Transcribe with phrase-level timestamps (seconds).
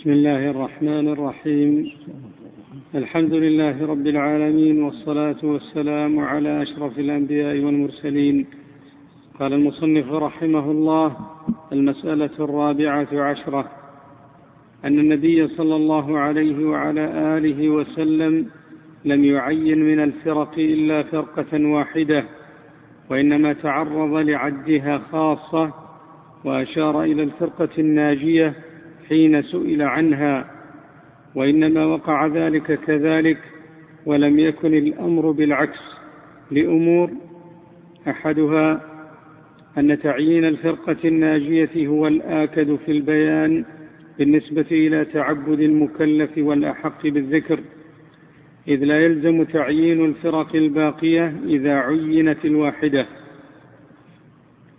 [0.00, 1.92] بسم الله الرحمن الرحيم.
[2.94, 8.46] الحمد لله رب العالمين والصلاة والسلام على أشرف الأنبياء والمرسلين.
[9.40, 11.16] قال المصنف رحمه الله
[11.72, 13.70] المسألة الرابعة عشرة.
[14.84, 17.04] أن النبي صلى الله عليه وعلى
[17.36, 18.46] آله وسلم
[19.04, 22.24] لم يعين من الفرق إلا فرقة واحدة
[23.10, 25.70] وإنما تعرض لعدها خاصة
[26.44, 28.69] وأشار إلى الفرقة الناجية
[29.10, 30.50] حين سئل عنها
[31.34, 33.38] وإنما وقع ذلك كذلك
[34.06, 35.80] ولم يكن الأمر بالعكس.
[36.50, 37.10] لأمور
[38.08, 38.80] أحدها
[39.78, 43.64] أن تعيين الفرقة الناجية هو الآكد في البيان
[44.18, 47.60] بالنسبة إلى تعبد المكلف والأحق بالذكر
[48.68, 53.06] إذ لا يلزم تعيين الفرق الباقية إذا عينت الواحدة.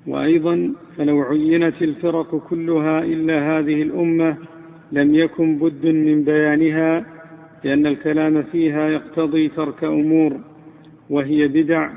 [0.08, 4.38] وأيضا فلو عينت الفرق كلها إلا هذه الأمة
[4.91, 7.05] لم يكن بد من بيانها
[7.64, 10.38] لأن الكلام فيها يقتضي ترك أمور
[11.10, 11.90] وهي بدع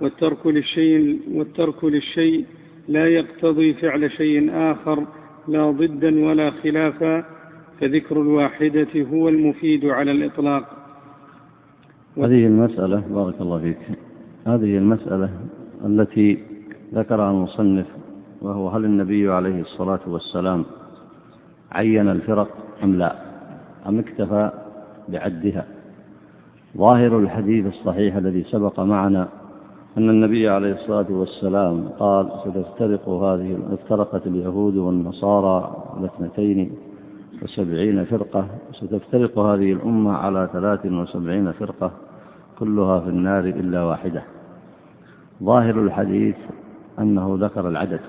[0.00, 2.44] والترك للشيء والترك للشيء
[2.88, 5.06] لا يقتضي فعل شيء آخر
[5.48, 7.24] لا ضدا ولا خلافا
[7.80, 10.64] فذكر الواحدة هو المفيد على الإطلاق.
[12.16, 13.78] هذه المسألة بارك الله فيك
[14.46, 15.30] هذه المسألة
[15.84, 16.38] التي
[16.94, 17.86] ذكرها المصنف
[18.42, 20.64] وهو هل النبي عليه الصلاة والسلام
[21.72, 22.48] عين الفرق
[22.84, 23.14] أم لا؟
[23.88, 24.50] أم اكتفى
[25.08, 25.64] بعدها؟
[26.76, 29.28] ظاهر الحديث الصحيح الذي سبق معنا
[29.98, 36.72] أن النبي عليه الصلاة والسلام قال ستفترق هذه افترقت اليهود والنصارى على اثنتين
[37.42, 41.90] وسبعين فرقة ستفترق هذه الأمة على ثلاث وسبعين فرقة
[42.58, 44.22] كلها في النار إلا واحدة.
[45.42, 46.36] ظاهر الحديث
[46.98, 48.00] أنه ذكر العدد.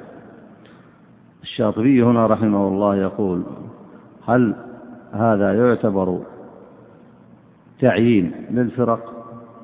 [1.42, 3.44] الشاطبي هنا رحمه الله يقول
[4.28, 4.56] هل
[5.14, 6.20] هذا يعتبر
[7.82, 9.14] تعيين للفرق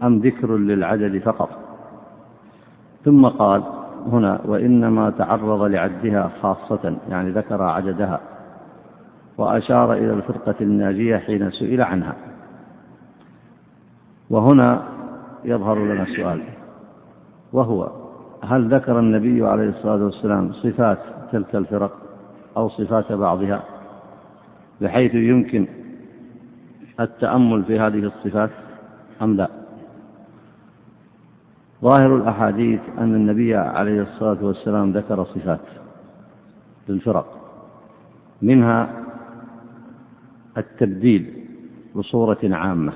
[0.04, 1.50] أم ذكر للعدد فقط؟
[3.06, 3.64] ثم قال
[4.12, 8.20] هنا وإنما تعرض لعدها خاصة يعني ذكر عددها
[9.38, 12.16] وأشار إلى الفرقة الناجية حين سئل عنها.
[14.30, 14.84] وهنا
[15.44, 16.42] يظهر لنا السؤال
[17.54, 18.05] وهو
[18.48, 20.98] هل ذكر النبي عليه الصلاة والسلام صفات
[21.32, 21.92] تلك الفرق
[22.58, 23.64] أو صفات بعضها
[24.82, 25.68] بحيث يمكن
[27.00, 28.50] التأمل في هذه الصفات
[29.22, 29.50] أم لا؟
[31.82, 35.60] ظاهر الأحاديث أن النبي عليه الصلاة والسلام ذكر صفات
[36.90, 37.38] للفرق
[38.42, 38.90] منها
[40.58, 41.34] التبديل
[41.96, 42.94] بصورة عامة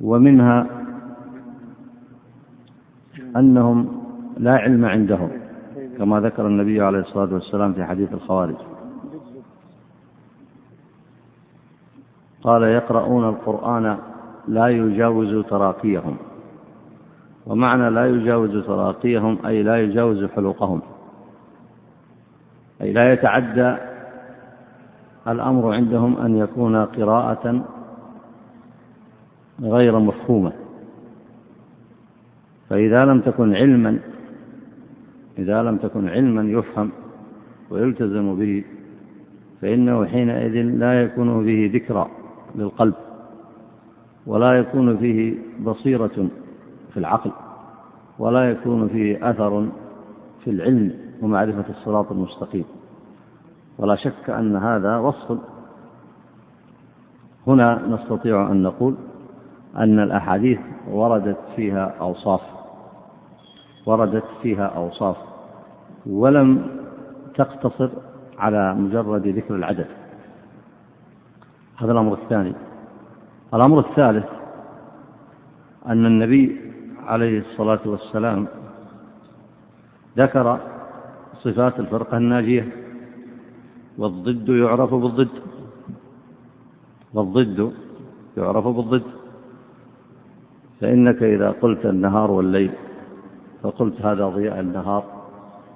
[0.00, 0.66] ومنها
[3.38, 4.02] أنهم
[4.36, 5.30] لا علم عندهم
[5.98, 8.56] كما ذكر النبي عليه الصلاة والسلام في حديث الخوارج.
[12.42, 13.98] قال يقرؤون القرآن
[14.48, 16.16] لا يجاوز تراقيهم.
[17.46, 20.80] ومعنى لا يجاوز تراقيهم أي لا يجاوز حلقهم.
[22.82, 23.76] أي لا يتعدى
[25.28, 27.64] الأمر عندهم أن يكون قراءة
[29.62, 30.52] غير مفهومة.
[32.68, 33.98] فإذا لم تكن علما
[35.38, 36.90] إذا لم تكن علما يفهم
[37.70, 38.64] ويلتزم به
[39.62, 42.08] فإنه حينئذ لا يكون به ذكرى
[42.54, 42.94] للقلب
[44.26, 45.34] ولا يكون فيه
[45.64, 46.28] بصيرة
[46.92, 47.30] في العقل
[48.18, 49.68] ولا يكون فيه أثر
[50.44, 52.64] في العلم ومعرفة الصراط المستقيم.
[53.78, 55.38] ولا شك أن هذا وصف.
[57.46, 58.94] هنا نستطيع أن نقول
[59.78, 60.58] أن الأحاديث
[60.90, 62.40] وردت فيها أوصاف
[63.86, 65.16] وردت فيها أوصاف
[66.06, 66.66] ولم
[67.34, 67.90] تقتصر
[68.38, 69.86] على مجرد ذكر العدد.
[71.76, 72.52] هذا الأمر الثاني.
[73.54, 74.26] الأمر الثالث
[75.86, 76.60] أن النبي
[77.06, 78.46] عليه الصلاة والسلام
[80.18, 80.60] ذكر
[81.42, 82.68] صفات الفرقة الناجية
[83.98, 85.28] والضد يعرف بالضد
[87.14, 87.72] والضد
[88.36, 89.15] يعرف بالضد.
[90.80, 92.70] فإنك إذا قلت النهار والليل
[93.62, 95.04] فقلت هذا ضياء النهار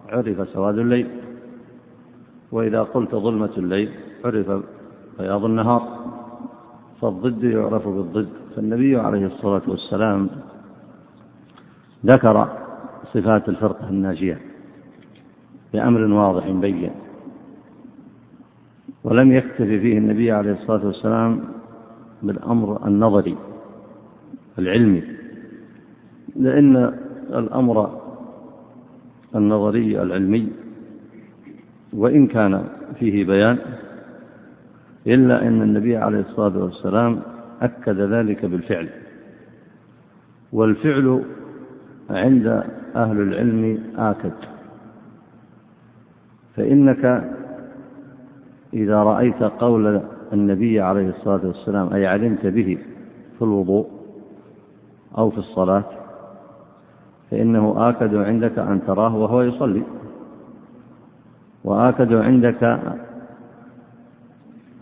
[0.09, 1.09] عرف سواد الليل.
[2.53, 3.91] وإذا قلت ظلمة الليل
[4.25, 4.63] عرف
[5.19, 5.83] بياض النهار.
[7.01, 8.29] فالضد يعرف بالضد.
[8.57, 10.29] فالنبي عليه الصلاة والسلام
[12.07, 12.49] ذكر
[13.15, 14.39] صفات الفرقة الناجية
[15.73, 16.91] بأمر واضح بين.
[19.05, 21.41] ولم يكتفي فيه النبي عليه الصلاة والسلام
[22.23, 23.37] بالأمر النظري.
[24.59, 25.03] العلمي
[26.37, 26.77] لأن
[27.35, 28.01] الأمر
[29.35, 30.49] النظري العلمي
[31.93, 32.65] وإن كان
[32.99, 33.59] فيه بيان
[35.07, 37.21] إلا أن النبي عليه الصلاة والسلام
[37.63, 38.89] أكد ذلك بالفعل.
[40.53, 41.23] والفعل
[42.11, 42.47] عند
[42.97, 44.33] أهل العلم آكد.
[46.57, 47.31] فإنك
[48.75, 50.01] إذا رأيت قول
[50.33, 52.79] النبي عليه الصلاة والسلام أي علمت به
[53.39, 54.00] في الوضوء
[55.19, 55.85] أو في الصلاة
[57.31, 59.83] فإنه آكد عندك أن تراه وهو يصلي.
[61.65, 62.63] وآكد عندك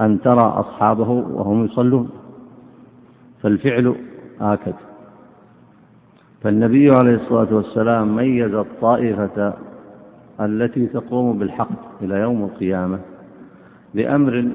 [0.01, 2.11] أن ترى أصحابه وهم يصلون.
[3.43, 3.95] فالفعل
[4.41, 4.75] آكد.
[6.43, 9.55] فالنبي عليه الصلاة والسلام ميز الطائفة
[10.41, 12.99] التي تقوم بالحق إلى يوم القيامة
[13.95, 14.49] بأمر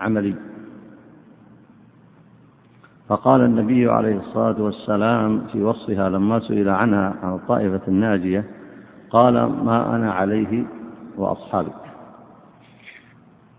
[0.00, 0.34] عملي.
[3.12, 8.44] فقال النبي عليه الصلاة والسلام في وصفها لما سئل عنها عن الطائفة الناجية
[9.10, 10.64] قال ما أنا عليه
[11.16, 11.72] وأصحابي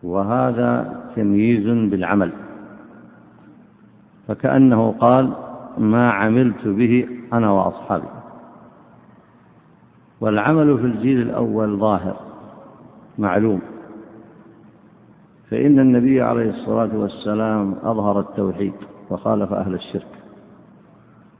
[0.03, 2.31] وهذا تمييز بالعمل.
[4.27, 5.33] فكأنه قال
[5.77, 8.07] ما عملت به أنا وأصحابي.
[10.21, 12.15] والعمل في الجيل الأول ظاهر
[13.17, 13.61] معلوم.
[15.51, 18.73] فإن النبي عليه الصلاة والسلام أظهر التوحيد.
[19.09, 20.07] وخالف أهل الشرك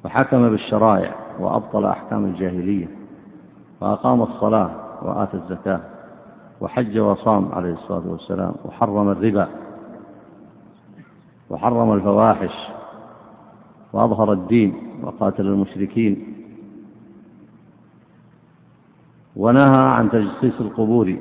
[0.05, 2.87] وحكم بالشرائع وأبطل أحكام الجاهلية
[3.81, 4.71] وأقام الصلاة
[5.01, 5.79] وآتى الزكاة
[6.61, 9.47] وحج وصام عليه الصلاة والسلام وحرم الربا
[11.49, 12.53] وحرم الفواحش
[13.93, 14.73] وأظهر الدين
[15.03, 16.33] وقاتل المشركين
[19.35, 21.15] ونهى عن تجسيس القبور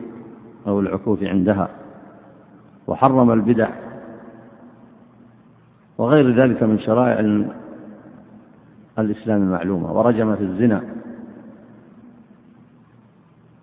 [0.67, 1.69] أو العكوف عندها
[2.87, 3.69] وحرم البدع
[5.99, 7.45] وغير ذلك من شرائع
[8.99, 10.83] الإسلام المعلومة ورجم في الزنا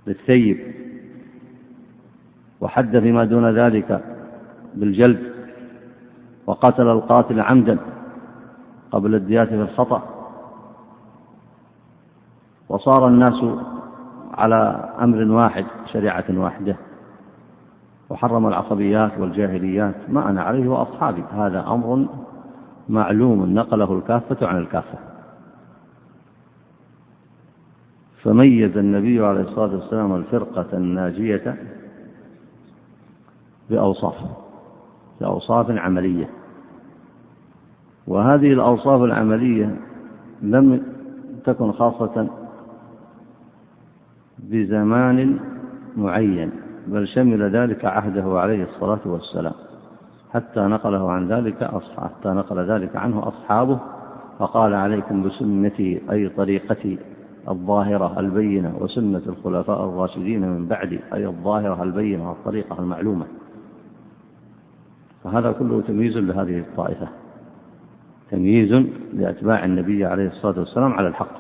[0.08, 0.58] للثيب
[2.62, 4.04] وحد فيما دون ذلك
[4.76, 5.34] بالجلد
[6.48, 7.78] وقتل القاتل عمدا
[8.92, 10.04] قبل الديات في الخطأ.
[12.70, 13.46] وصار الناس
[14.34, 16.76] على أمر واحد شريعة واحدة.
[18.10, 21.24] وحرم العصبيات والجاهليات ما أنا عليه وأصحابي.
[21.32, 22.08] هذا أمر
[22.90, 24.98] معلوم نقله الكافة عن الكافة.
[28.24, 31.58] فميز النبي عليه الصلاة والسلام الفرقة الناجية
[33.70, 34.16] بأوصاف
[35.22, 36.30] بأوصاف عملية.
[38.08, 39.76] وهذه الأوصاف العملية
[40.42, 40.84] لم
[41.46, 42.28] تكن خاصة
[44.40, 45.40] بزمان
[45.98, 46.52] معين.
[46.90, 49.54] بل شمل ذلك عهده عليه الصلاة والسلام.
[50.34, 53.80] حتى نقله عن ذلك حتى نقل ذلك عنه أصحابه
[54.40, 56.98] فقال عليكم بسنتي أي طريقتي
[57.50, 63.26] الظاهرة البينة وسنة الخلفاء الراشدين من بعدي أي الظاهرة البينة والطريقة المعلومة.
[65.24, 67.08] فهذا كله تمييز لهذه الطائفة.
[68.32, 71.40] تمييز لأتباع النبي عليه الصلاة والسلام على الحق.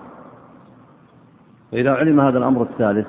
[1.71, 3.07] فإذا علم هذا الأمر الثالث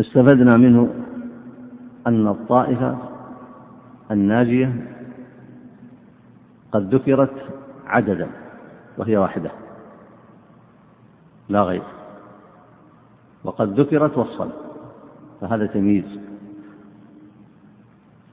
[0.00, 0.94] استفدنا منه
[2.06, 2.98] أن الطائفة
[4.10, 4.88] الناجية
[6.72, 7.34] قد ذكرت
[7.86, 8.28] عددا
[8.98, 9.50] وهي واحدة
[11.48, 11.82] لا غير.
[13.44, 14.48] وقد ذكرت وصفا
[15.40, 16.18] فهذا تمييز.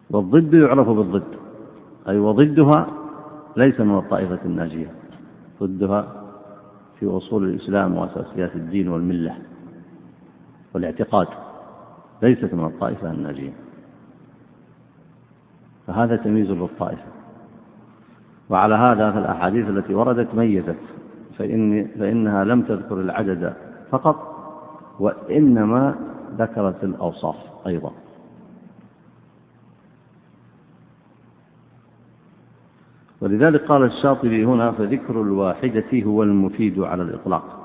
[0.10, 1.40] والضد يعرف بالضد
[2.08, 2.88] أي وضدها
[3.58, 4.92] ليس من الطائفة الناجية
[5.62, 6.24] ضدها
[7.00, 9.38] في أصول الإسلام وأساسيات الدين والملة
[10.74, 11.28] والإعتقاد.
[12.22, 13.54] ليست من الطائفة الناجية.
[15.88, 17.06] فهذا تمييز للطائفة.
[18.50, 20.80] وعلى هذا فالأحاديث التي وردت ميزت
[21.38, 23.54] فإن فإنها لم تذكر العدد
[23.92, 24.36] فقط
[25.00, 25.96] وإنما
[26.38, 27.36] ذكرت الأوصاف
[27.68, 27.92] أيضا.
[33.22, 37.60] ولذلك قال الشاطبي هنا فذكر الواحدة هو المفيد على الإطلاق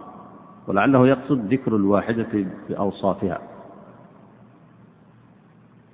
[0.69, 3.54] ولعله يقصد ذكر الواحدة بأوصافها.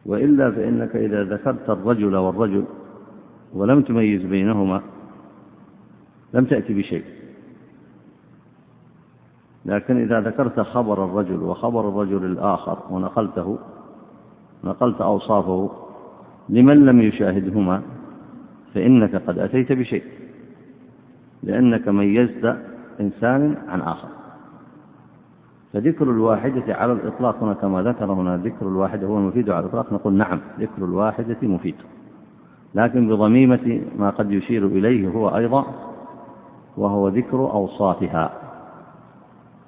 [0.07, 2.65] وإلا فإنك إذا ذكرت الرجل والرجل
[3.55, 4.83] ولم تميز بينهما
[6.35, 7.05] لم تأتي بشيء.
[9.65, 13.59] لكن إذا ذكرت خبر الرجل وخبر الرجل الآخر ونقلته
[14.65, 15.71] نقلت أوصافه
[16.49, 17.83] لمن لم يشاهدهما
[18.75, 20.05] فإنك قد أتيت بشيء
[21.43, 22.57] لأنك ميزت
[23.01, 24.09] إنسان عن آخر.
[25.73, 30.13] فذكر الواحدة على الإطلاق هنا كما ذكر هنا ذكر الواحدة هو المفيد على الإطلاق نقول
[30.13, 31.75] نعم ذكر الواحدة مفيد.
[32.75, 35.67] لكن بضميمة ما قد يشير إليه هو أيضا
[36.77, 38.33] وهو ذكر أوصافها.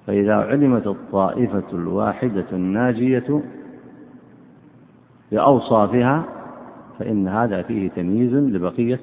[0.07, 3.43] فإذا علمت الطائفة الواحدة الناجية
[5.33, 6.25] بأوصافها
[6.99, 9.01] فإن هذا فيه تمييز لبقية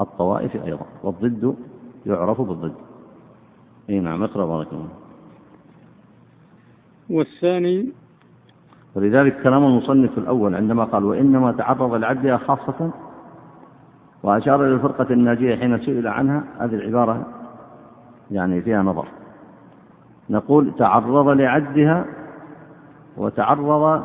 [0.00, 1.54] الطوائف أيضا والضد
[2.06, 2.74] يعرف بالضد.
[3.90, 5.03] اي نعم اقرأ بارك الله
[7.10, 7.92] والثاني
[8.94, 12.90] ولذلك كلام المصنف الأول عندما قال وإنما تعرض لعدها خاصة
[14.22, 17.26] وأشار إلى الفرقة الناجية حين سئل عنها هذه العبارة
[18.30, 19.08] يعني فيها نظر.
[20.30, 22.04] نقول تعرض لعدها
[23.16, 24.04] وتعرض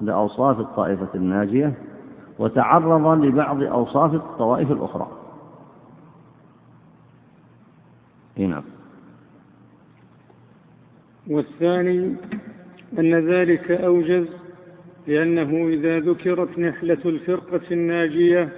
[0.00, 1.74] لأوصاف الطائفة الناجية
[2.38, 5.08] وتعرض لبعض أوصاف الطوائف الأخرى.
[8.38, 8.62] نعم.
[11.30, 12.16] والثاني
[12.98, 14.26] أن ذلك أوجز
[15.06, 18.48] لأنه إذا ذكرت نحلة الفرقة الناجية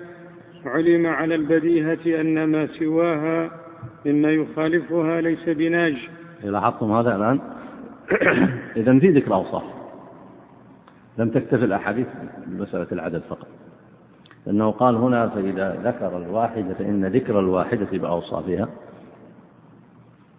[0.64, 3.50] علم على البديهة أن ما سواها
[4.06, 5.96] مما يخالفها ليس بناج.
[6.44, 7.40] لاحظتم هذا الآن؟
[8.76, 9.62] إذا في ذكر أوصاف.
[11.18, 12.06] لم تكتفي الأحاديث
[12.46, 13.48] بمسألة العدد فقط.
[14.46, 18.68] لأنه قال هنا فإذا ذكر الواحدة فإن ذكر الواحدة بأوصافها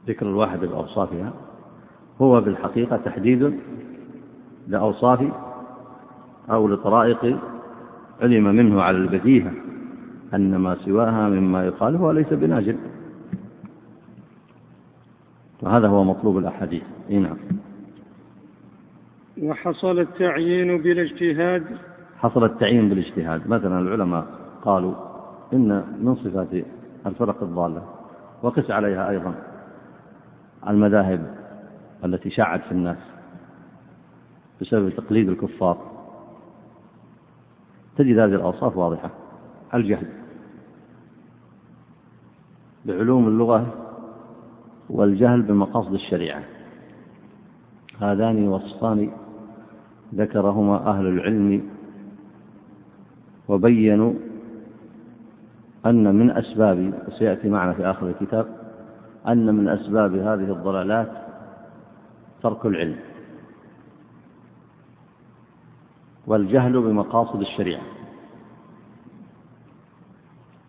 [0.08, 1.34] ذكر الواحدة بأوصافها
[2.22, 3.60] هو بالحقيقة تحديد
[4.68, 5.28] لأوصاف
[6.50, 7.38] أو لطرائق
[8.22, 9.52] علم منه على البديهة
[10.34, 12.78] أن ما سواها مما يخالفها ليس بناجل.
[15.62, 16.84] وهذا هو مطلوب الأحاديث.
[17.10, 17.38] نعم.
[19.42, 21.64] وحصل التعيين بالاجتهاد؟
[22.20, 23.48] حصل التعيين بالاجتهاد.
[23.48, 24.26] مثلا العلماء
[24.62, 24.94] قالوا
[25.54, 26.66] إن من صفات
[27.06, 27.84] الفرق الضالة
[28.44, 29.34] وقس عليها أيضا
[30.68, 31.43] المذاهب
[32.06, 32.98] التي شاعت في الناس
[34.62, 35.78] بسبب تقليد الكفار.
[37.98, 39.10] تجد هذه الأوصاف واضحة.
[39.74, 40.08] الجهل
[42.86, 43.74] بعلوم اللغة
[44.90, 46.44] والجهل بمقاصد الشريعة.
[48.00, 49.12] هذان وصفان
[50.16, 51.70] ذكرهما أهل العلم
[53.48, 54.14] وبينوا
[55.86, 58.46] أن من أسباب وسيأتي معنا في آخر الكتاب
[59.28, 61.23] أن من أسباب هذه الضلالات
[62.44, 63.00] ترك العلم
[66.28, 67.82] والجهل بمقاصد الشريعة.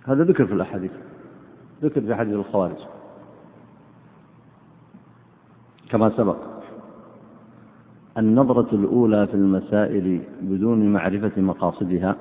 [0.05, 0.91] هذا ذكر في الأحاديث
[1.83, 2.77] ذكر في حديث الخوارج.
[5.91, 6.37] كما سبق
[8.19, 12.17] النظرة الأولى في المسائل بدون معرفة مقاصدها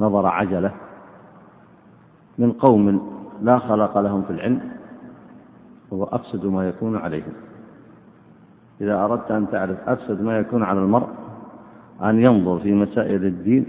[0.00, 0.74] نظر عجلة
[2.38, 4.70] من قوم لا خلق لهم في العلم
[5.92, 7.45] هو أفسد ما يكون عليهم.
[8.80, 11.08] إذا أردت أن تعرف أفسد ما يكون على المرء
[12.02, 13.66] أن ينظر في مسائل الدين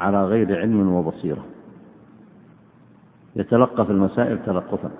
[0.00, 1.44] على غير علم وبصيرة.
[3.36, 4.90] يتلقى في المسائل تلقفا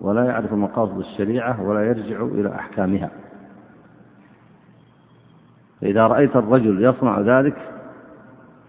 [0.00, 3.10] ولا يعرف مقاصد الشريعة ولا يرجع إلى أحكامها.
[5.80, 7.56] فإذا رأيت الرجل يصنع ذلك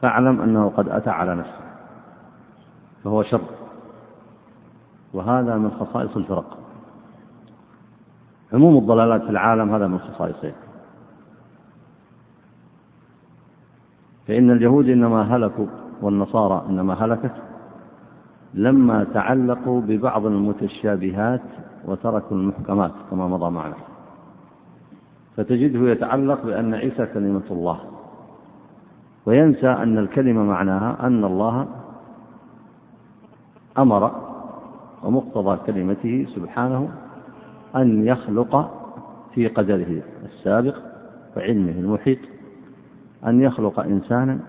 [0.01, 1.63] فاعلم أنه قد أتى على نفسه
[3.03, 3.41] فهو شر.
[5.13, 6.62] وهذا من خصائص الفرق.
[8.53, 10.51] عموم الضلالات في العالم هذا من خصائصه
[14.27, 15.65] فإن اليهود إنما هلكوا
[16.01, 17.33] والنصارى إنما هلكت
[18.53, 21.41] لما تعلقوا ببعض المتشابهات
[21.85, 23.75] وتركوا المحكمات كما مضى معنا.
[25.37, 27.79] فتجده يتعلق بأن عيسى كلمة الله.
[29.25, 31.67] وينسى أن الكلمة معناها أن الله
[33.77, 34.11] أمر
[35.03, 36.89] ومقتضى كلمته سبحانه
[37.75, 38.71] أن يخلق
[39.35, 40.75] في قدره السابق
[41.37, 42.17] وعلمه المحيط
[43.27, 44.39] أن يخلق إنسانا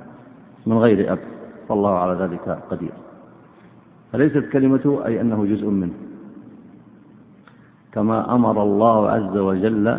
[0.66, 1.18] من غير أب
[1.68, 2.92] فالله على ذلك قدير.
[4.12, 5.92] فليست كلمته أي أنه جزء منه.
[7.92, 9.98] كما أمر الله عز وجل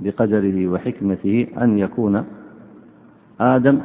[0.00, 2.24] بقدره وحكمته أن يكون
[3.40, 3.80] آدم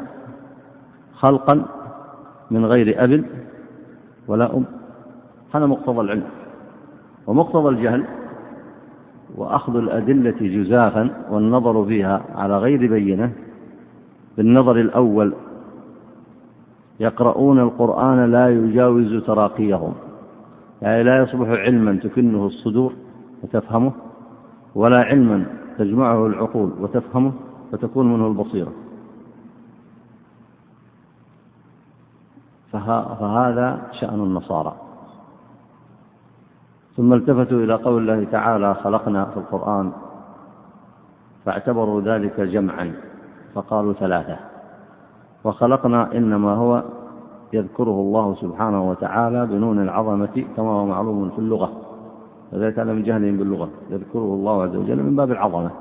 [1.14, 1.66] خلقا
[2.52, 3.26] من غير أب
[4.28, 4.66] ولا أم.
[5.54, 6.28] هذا مقتضى العلم.
[7.28, 8.06] ومقتضى الجهل
[9.36, 13.34] وأخذ الأدلة جزافا والنظر فيها على غير بينة.
[14.38, 15.34] بالنظر الأول
[17.00, 19.94] يقرؤون القرآن لا يجاوز تراقيهم
[20.82, 22.94] يعني لا يصبح علما تكنه الصدور
[23.44, 23.92] وتفهمه
[24.76, 25.46] ولا علما
[25.78, 27.32] تجمعه العقول وتفهمه
[27.74, 28.74] وتكون منه البصيرة.
[32.72, 34.87] فهذا شأن النصارى.
[36.98, 39.92] ثم التفتوا إلى قول الله تعالى خلقنا في القرآن
[41.46, 42.94] فاعتبروا ذلك جمعا
[43.54, 44.38] فقالوا ثلاثة.
[45.44, 46.84] وخلقنا إنما هو
[47.54, 51.72] يذكره الله سبحانه وتعالى بنون العظمة كما هو معلوم في اللغة.
[52.52, 55.72] فذلك من جهلهم باللغة يذكره الله عز وجل من باب العظمة.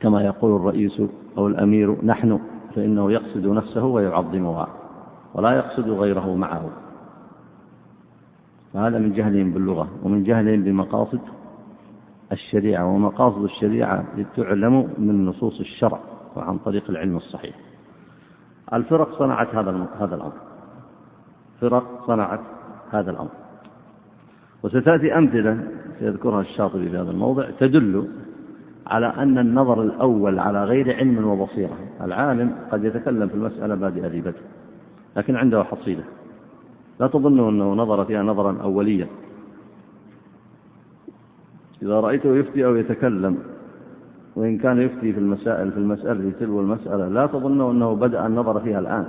[0.00, 1.02] كما يقول الرئيس
[1.38, 2.40] أو الأمير نحن
[2.74, 4.68] فإنه يقصد نفسه ويعظمها
[5.34, 6.62] ولا يقصد غيره معه.
[8.74, 11.20] فهذا من جهلهم باللغة ومن جهلهم بمقاصد
[12.32, 14.04] الشريعة ومقاصد الشريعة
[14.36, 16.00] تعلم من نصوص الشرع
[16.36, 17.54] وعن طريق العلم الصحيح.
[18.72, 20.32] الفرق صنعت هذا هذا الأمر.
[21.60, 22.40] فرق صنعت
[22.92, 23.30] هذا الأمر.
[24.62, 28.08] وستأتي أمثلة سيذكرها الشاطبي في هذا الموضع تدل
[28.86, 31.76] على أن النظر الأول على غير علم وبصيرة.
[32.00, 34.40] العالم قد يتكلم في المسألة بادئ بدء
[35.16, 36.04] لكن عنده حصيلة.
[37.00, 39.06] لا تظنوا أنه نظر فيها نظرا أوليا.
[41.82, 43.38] إذا رأيته يفتي أو يتكلم
[44.36, 48.78] وإن كان يفتي في المسائل في المسألة تلو المسألة لا تظنوا أنه بدأ النظر فيها
[48.78, 49.06] الآن.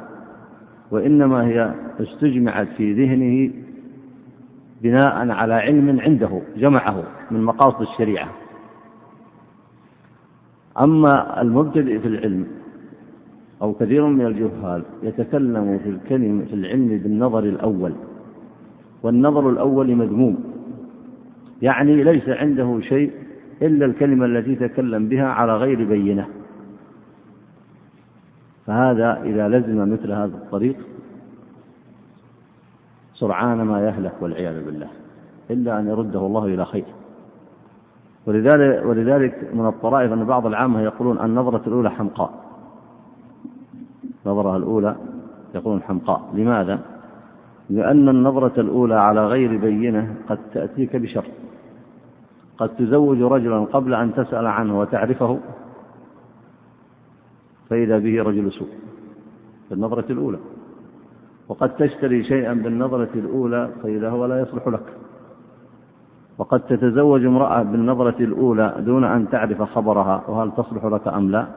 [0.92, 3.54] وإنما هي استجمعت في ذهنه
[4.82, 8.30] بناء على علم عنده جمعه من مقاصد الشريعة.
[10.80, 12.48] أما المبتدئ في العلم
[13.62, 17.94] أو كثير من الجهال يتكلم في الكلمة في العلم بالنظر الأول
[19.04, 20.44] والنظر الأول مذموم.
[21.62, 23.12] يعني ليس عنده شيء
[23.62, 26.28] إلا الكلمة التي تكلم بها على غير بينة.
[28.68, 30.76] فهذا إذا لزم مثل هذا الطريق
[33.14, 34.88] سرعان ما يهلك والعياذ بالله
[35.52, 36.86] إلا أن يرده الله إلى خير.
[38.26, 42.51] ولذلك, ولذلك من الطرائف أن بعض العامة يقولون النظرة الأولى حمقاء.
[44.32, 44.96] نظرها الأولى
[45.56, 46.30] يقولون حمقاء.
[46.34, 46.80] لماذا؟
[47.70, 51.26] لأن النظرة الأولى على غير بينة قد تأتيك بشر.
[52.58, 55.40] قد تزوج رجلا قبل أن تسأل عنه وتعرفه
[57.70, 58.70] فإذا به رجل سوء.
[59.70, 60.38] بالنظرة الأولى.
[61.50, 64.86] وقد تشتري شيئا بالنظرة الأولى فإذا هو لا يصلح لك.
[66.38, 71.48] وقد تتزوج امرأة بالنظرة الأولى دون أن تعرف خبرها وهل تصلح لك أم لا؟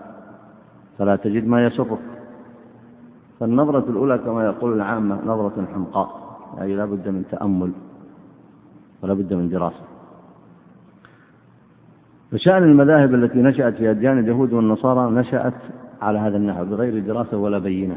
[0.98, 1.98] فلا تجد ما يسرك.
[3.40, 7.72] فالنظرة الأولى كما يقول العامة نظرة حمقاء أي لا بد من تأمل
[9.02, 9.84] ولا بد من دراسة.
[12.32, 15.54] فشأن المذاهب التي نشأت في أديان اليهود والنصارى نشأت
[16.02, 17.96] على هذا النحو بغير دراسة ولا بينة.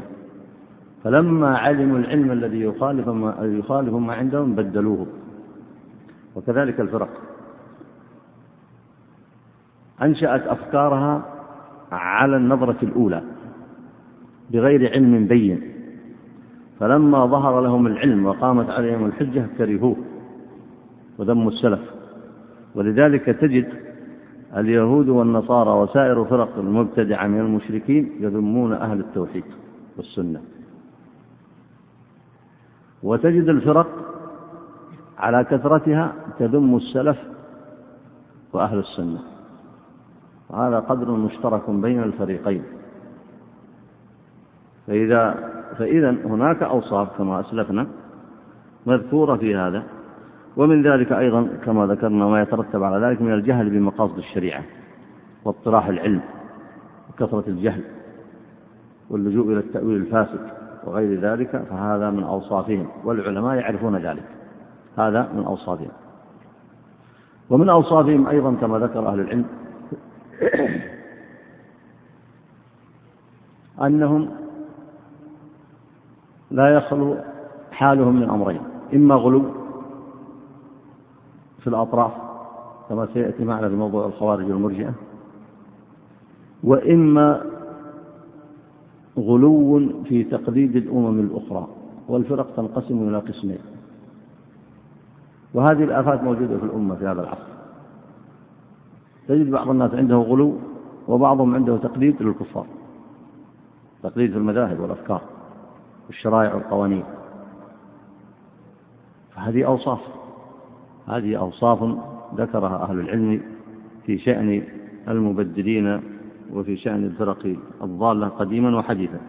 [1.04, 5.06] فلما علموا العلم الذي يخالف ما, يخالف ما عندهم بدلوه.
[6.36, 7.08] وكذلك الفرق.
[10.02, 11.22] أنشأت أفكارها
[11.92, 13.22] على النظرة الأولى.
[14.50, 15.62] بغير علم بين.
[16.80, 19.96] فلما ظهر لهم العلم وقامت عليهم الحجة كرهوه
[21.18, 21.80] وذموا السلف.
[22.74, 23.68] ولذلك تجد
[24.56, 29.44] اليهود والنصارى وسائر فرق المبتدعة من المشركين يذمون أهل التوحيد
[29.96, 30.40] والسنة.
[33.02, 33.88] وتجد الفرق
[35.18, 37.18] على كثرتها تذم السلف
[38.52, 39.18] وأهل السنة.
[40.50, 42.62] وهذا قدر مشترك بين الفريقين.
[44.88, 45.34] فإذا
[45.78, 47.86] فإذا هناك أوصاف كما أسلفنا
[48.86, 49.82] مذكورة في هذا
[50.56, 54.62] ومن ذلك أيضا كما ذكرنا ما يترتب على ذلك من الجهل بمقاصد الشريعة
[55.44, 56.20] واطراح العلم
[57.10, 57.80] وكثرة الجهل
[59.10, 60.40] واللجوء إلى التأويل الفاسد
[60.84, 64.22] وغير ذلك فهذا من أوصافهم والعلماء يعرفون ذلك.
[64.98, 65.90] هذا من أوصافهم.
[67.50, 69.44] ومن أوصافهم أيضا كما ذكر أهل العلم
[73.82, 74.30] أنهم
[76.50, 77.16] لا يخلو
[77.72, 78.60] حالهم من أمرين
[78.94, 79.42] إما غلو
[81.60, 82.12] في الأطراف
[82.88, 84.92] كما سيأتي معنا في موضوع الخوارج والمرجئة
[86.64, 87.42] وإما
[89.18, 91.68] غلو في تقليد الأمم الأخرى
[92.08, 93.58] والفرق تنقسم إلى قسمين.
[95.54, 97.48] وهذه الآفات موجودة في الأمة في هذا العصر.
[99.28, 100.54] تجد بعض الناس عنده غلو
[101.08, 102.66] وبعضهم عنده تقليد للكفار
[104.02, 105.22] تقليد في المذاهب والأفكار.
[106.08, 107.04] والشرائع والقوانين.
[109.34, 110.00] فهذه أوصاف.
[111.08, 111.98] هذه أوصاف
[112.34, 113.42] ذكرها أهل العلم
[114.06, 114.62] في شأن
[115.08, 116.00] المبدلين
[116.52, 119.20] وفي شأن الفرق الضالة قديما وحديثا.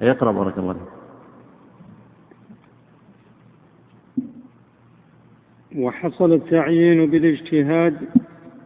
[0.00, 0.76] يقرأ بارك الله
[5.76, 7.96] وحصل التعيين بالاجتهاد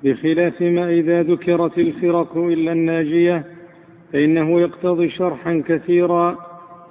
[0.04, 3.44] بخلاف ما إذا ذكرت الفرق إلا الناجية
[4.12, 6.38] فإنه يقتضي شرحا كثيرا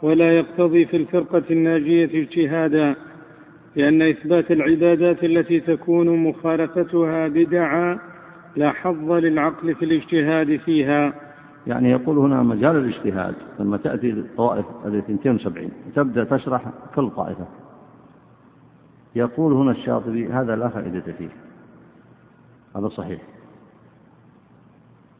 [0.03, 2.95] ولا يقتضي في الفرقة الناجية اجتهادا
[3.75, 7.99] لأن إثبات العبادات التي تكون مخالفتها بدعا
[8.55, 11.13] لا حظ للعقل في الاجتهاد فيها.
[11.67, 17.45] يعني يقول هنا مجال الاجتهاد لما تأتي الطوائف التي 72 تبدأ تشرح كل طائفة
[19.15, 21.29] يقول هنا الشاطبي هذا لا فائدة فيه.
[22.75, 23.21] هذا صحيح.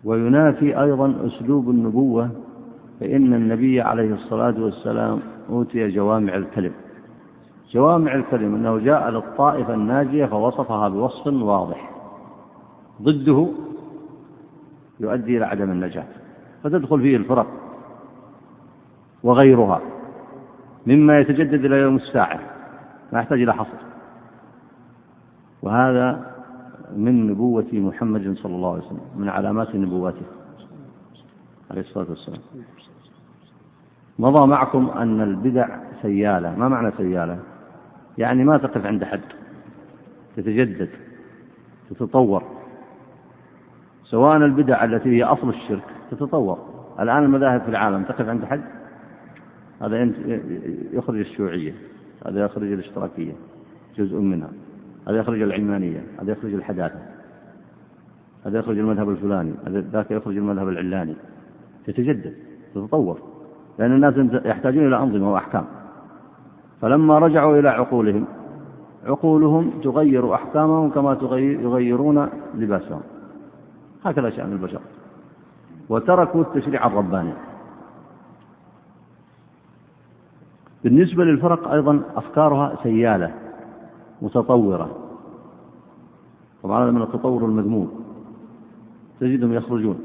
[0.03, 2.29] وينافي أيضا أسلوب النبوة
[3.01, 6.73] فإن النبي عليه الصلاة والسلام أوتي جوامع الكلم.
[7.71, 11.91] جوامع الكلم أنه جاء للطائفة الناجية فوصفها بوصف واضح.
[13.01, 13.47] ضده
[14.99, 16.05] يؤدي إلى عدم النجاة.
[16.63, 17.47] فتدخل فيه الفرق
[19.23, 19.81] وغيرها
[20.87, 22.39] مما يتجدد إلى يوم الساعة
[23.13, 23.77] ما يحتاج إلى حصر.
[25.61, 26.31] وهذا
[26.95, 30.25] من نبوة محمد صلى الله عليه وسلم من علامات نبوته
[31.71, 32.41] عليه الصلاة والسلام.
[34.21, 35.67] مضى معكم أن البدع
[36.01, 36.55] سيالة.
[36.55, 37.39] ما معنى سيالة؟
[38.17, 39.21] يعني ما تقف عند حد
[40.35, 40.89] تتجدد
[41.89, 42.43] تتطور.
[44.03, 46.57] سواء البدع التي هي أصل الشرك تتطور.
[46.99, 48.61] الآن المذاهب في العالم تقف عند حد؟
[49.81, 50.11] هذا
[50.93, 51.73] يخرج الشيوعية
[52.25, 53.33] هذا يخرج الاشتراكية
[53.97, 54.49] جزء منها
[55.07, 56.99] هذا يخرج العلمانية هذا يخرج الحداثة
[58.45, 61.15] هذا يخرج المذهب الفلاني هذا ذاك يخرج المذهب العلاني.
[61.85, 62.33] تتجدد
[62.75, 63.30] تتطور.
[63.79, 65.65] لأن الناس يحتاجون إلى أنظمة وأحكام.
[66.81, 68.25] فلما رجعوا إلى عقولهم
[69.05, 73.01] عقولهم تغير أحكامهم كما يغيرون لباسهم.
[74.05, 74.79] هكذا شأن البشر.
[75.89, 77.33] وتركوا التشريع الرباني.
[80.83, 83.31] بالنسبة للفرق أيضا أفكارها سيالة
[84.21, 84.89] متطورة.
[86.63, 88.03] طبعا هذا من التطور المذموم.
[89.19, 89.99] تجدهم يخرجون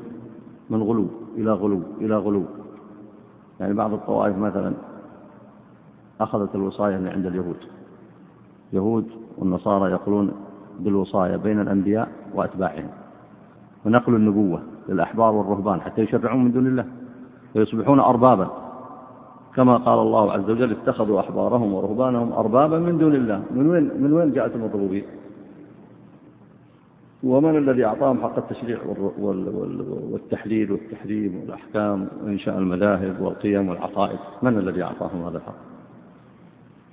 [0.70, 2.44] من غلو إلى غلو إلى غلو.
[3.60, 4.72] يعني بعض الطوائف مثلا
[6.20, 7.56] أخذت الوصاية من عند اليهود.
[8.72, 9.06] يهود
[9.38, 10.32] والنصارى يقولون
[10.80, 12.88] بالوصاية بين الأنبياء وأتباعهم.
[13.86, 16.84] ونقل النبوة للأحبار والرهبان حتى يشرعون من دون الله
[17.56, 18.48] ويصبحون أربابا.
[19.54, 23.42] كما قال الله عز وجل اتخذوا أحبارهم ورهبانهم أربابا من دون الله.
[23.50, 25.04] من وين, من وين جاءتهم الربوبية
[27.22, 28.78] ومن الذي أعطاهم حق التشريع
[29.18, 35.54] والتحليل والتحريم والأحكام وإنشاء المذاهب والقيم والعقائد؟ من الذي أعطاهم هذا الحق؟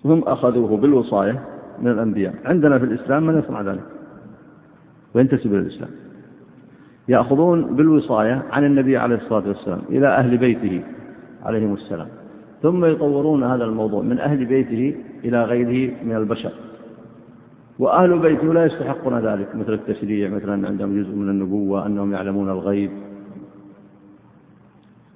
[0.06, 1.44] هم أخذوه بالوصاية
[1.80, 2.36] من الأنبياء.
[2.46, 3.84] عندنا في الإسلام من يصنع ذلك؟
[5.14, 5.90] وينتسب إلى الإسلام؟
[7.08, 10.84] يأخذون بالوصاية عن النبي عليه الصلاة والسلام إلى أهل بيته
[11.44, 12.08] عليهم السلام
[12.62, 16.52] ثم يطورون هذا الموضوع من أهل بيته إلى غيره من البشر.
[17.80, 22.50] وأهل بيته لا يستحقون ذلك مثل التشريع مثل أن عندهم جزء من النبوة أنهم يعلمون
[22.50, 22.92] الغيب.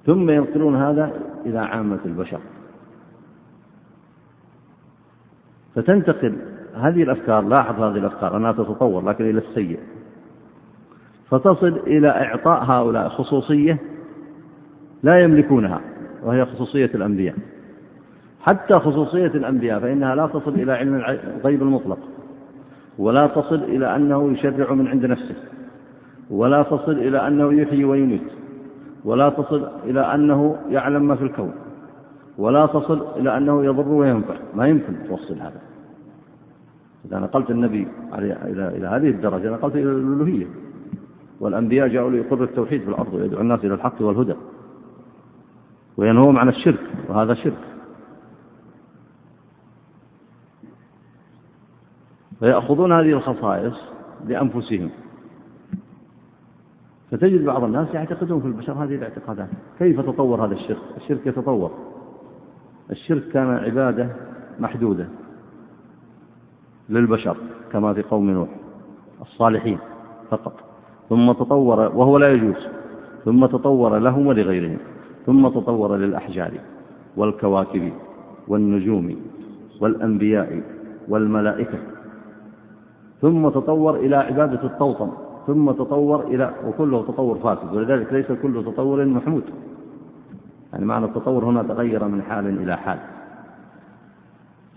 [0.06, 1.12] ثم ينقلون هذا
[1.46, 2.40] إلى عامة البشر.
[5.74, 6.36] فتنتقل
[6.74, 9.78] هذه الأفكار لاحظ هذه الأفكار أنها تتطور لكن إلى السيء.
[11.30, 13.78] فتصل إلى إعطاء هؤلاء خصوصية
[15.02, 15.80] لا يملكونها
[16.22, 17.34] وهي خصوصية الأنبياء.
[18.40, 21.98] حتى خصوصية الأنبياء فإنها لا تصل إلى علم الغيب المطلق.
[22.98, 25.34] ولا تصل إلى أنه يشرع من عند نفسه
[26.30, 28.28] ولا تصل إلى أنه يحيي ويميت
[29.04, 31.52] ولا تصل إلى أنه يعلم ما في الكون
[32.38, 34.34] ولا تصل إلى أنه يضر وينفع.
[34.54, 35.60] ما يمكن توصل هذا.
[37.04, 40.46] إذا نقلت النبي إلى إلى هذه الدرجة نقلت إلى الألوهية.
[41.40, 44.34] والأنبياء جاءوا ليقروا التوحيد في الأرض ويدعو الناس إلى الحق والهدى
[45.96, 47.77] وينهوهم عن الشرك وهذا شرك.
[52.40, 53.74] فيأخذون هذه الخصائص
[54.26, 54.90] لأنفسهم.
[57.10, 59.48] فتجد بعض الناس يعتقدون في البشر هذه الاعتقادات.
[59.78, 61.70] كيف تطور هذا الشرك؟ الشرك يتطور.
[62.90, 64.08] الشرك كان عبادة
[64.60, 65.06] محدودة
[66.88, 67.36] للبشر
[67.72, 68.48] كما في قوم نوح
[69.20, 69.78] الصالحين
[70.30, 70.54] فقط.
[71.08, 72.68] ثم تطور وهو لا يجوز.
[73.24, 74.78] ثم تطور لهم ولغيرهم.
[75.26, 76.52] ثم تطور للأحجار
[77.16, 77.92] والكواكب
[78.48, 79.16] والنجوم
[79.80, 80.62] والأنبياء
[81.08, 81.78] والملائكة.
[83.20, 85.10] ثم تطور إلى عبادة الطوطم
[85.46, 89.44] ثم تطور إلى وكله تطور فاسد ولذلك ليس كل تطور محمود.
[90.72, 92.98] يعني معنى التطور هنا تغير من حال إلى حال.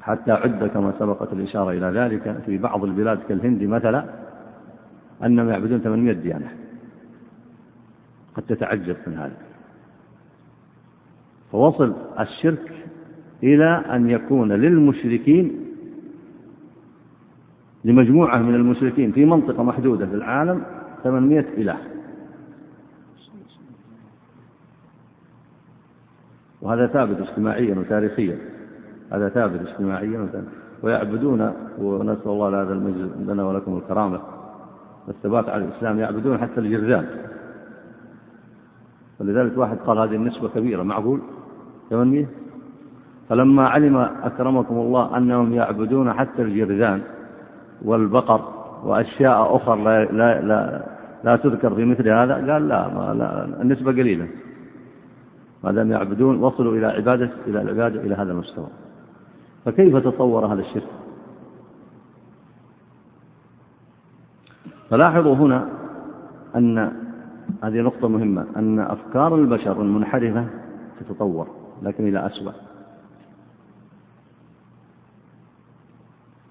[0.02, 4.06] حتى عد كما سبقت الإشارة إلى ذلك في بعض البلاد كالهند مثلا
[5.24, 6.52] أنهم يعبدون 800 ديانة.
[8.36, 9.38] قد تتعجب من هذا.
[11.52, 12.74] فوصل الشرك
[13.44, 15.71] إلى أن يكون للمشركين
[17.86, 20.64] لمجموعة من المشركين في منطقة محدودة في العالم
[21.04, 21.78] 800 إله.
[26.62, 28.38] وهذا ثابت اجتماعيا وتاريخيا.
[29.12, 30.30] هذا ثابت اجتماعيا
[30.84, 34.20] ويعبدون ونسأل الله لهذا المجلس لنا ولكم الكرامة
[35.08, 37.08] والثبات على الإسلام يعبدون حتى الجرذان.
[39.20, 41.22] ولذلك واحد قال هذه النسبة كبيرة معقول؟
[41.90, 42.26] 800
[43.30, 47.02] فلما علم أكرمكم الله أنهم يعبدون حتى الجرذان
[47.86, 48.42] والبقر
[48.84, 50.86] وأشياء أخرى لا, لا, لا,
[51.24, 52.34] لا تذكر في مثل هذا.
[52.34, 54.28] قال لا, ما لا النسبة قليلة.
[55.64, 58.68] ما دام يعبدون وصلوا إلى عبادة إلى العبادة إلى هذا المستوى.
[59.66, 60.88] فكيف تطور هذا الشرك؟
[64.90, 65.70] فلاحظوا هنا
[66.56, 66.92] أن
[67.64, 70.46] هذه نقطة مهمة أن أفكار البشر المنحرفة
[71.00, 71.48] تتطور
[71.82, 72.52] لكن إلى أسوأ.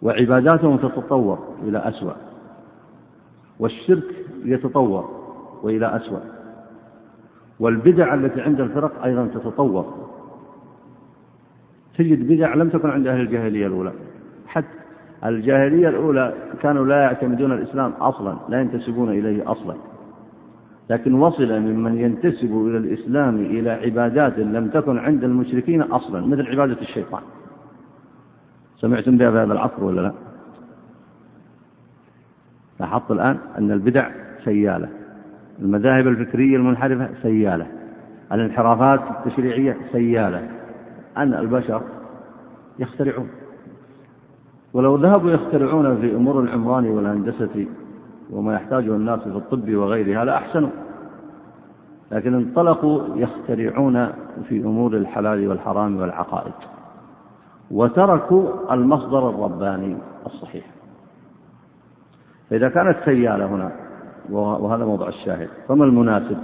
[0.02, 2.12] وعباداتهم تتطور إلى أسوأ
[3.58, 4.04] والشرك
[4.44, 5.08] يتطور
[5.62, 6.20] وإلى أسوأ
[7.60, 9.94] والبدع التي عند الفرق أيضا تتطور.
[11.98, 13.92] تجد بدع لم تكن عند أهل الجاهلية الأولى.
[14.46, 14.66] حتى
[15.24, 19.74] الجاهلية الأولى كانوا لا يعتمدون الإسلام أصلا لا ينتسبون إليه أصلا.
[20.90, 26.80] لكن وصل ممن ينتسب إلى الإسلام إلى عبادات لم تكن عند المشركين أصلا مثل عبادة
[26.80, 27.22] الشيطان.
[28.81, 30.12] سمعتم بها في هذا العصر ولا لا؟
[32.81, 34.11] لاحظت الآن أن البدع
[34.45, 34.88] سيالة
[35.59, 37.66] المذاهب الفكرية المنحرفة سيالة
[38.33, 40.49] الانحرافات التشريعية سيالة
[41.16, 41.83] أن البشر
[42.79, 43.29] يخترعون.
[44.73, 47.66] ولو ذهبوا يخترعون في أمور العمران والهندسة
[48.31, 50.71] وما يحتاجه الناس في الطب وغيرها لأحسنوا
[52.12, 54.09] لكن انطلقوا يخترعون
[54.49, 56.53] في أمور الحلال والحرام والعقائد.
[57.70, 60.64] وتركوا المصدر الرباني الصحيح.
[62.50, 63.72] فإذا كانت سيالة هنا
[64.30, 66.37] وهذا موضع الشاهد فما المناسب؟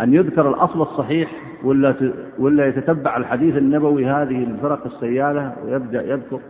[0.00, 1.30] أن يذكر الأصل الصحيح
[1.64, 1.94] ولا
[2.38, 6.40] ولا يتتبع الحديث النبوي هذه الفرق السيالة ويبدأ يذكر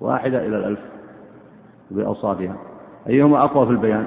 [0.00, 0.80] واحدة إلى الألف
[1.90, 2.56] بأوصافها.
[3.08, 4.06] أيهما أقوى في البيان؟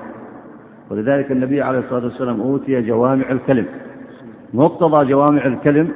[0.89, 3.65] ولذلك النبي عليه الصلاة والسلام أوتي جوامع الكلم.
[4.53, 5.91] مقتضى جوامع الكلم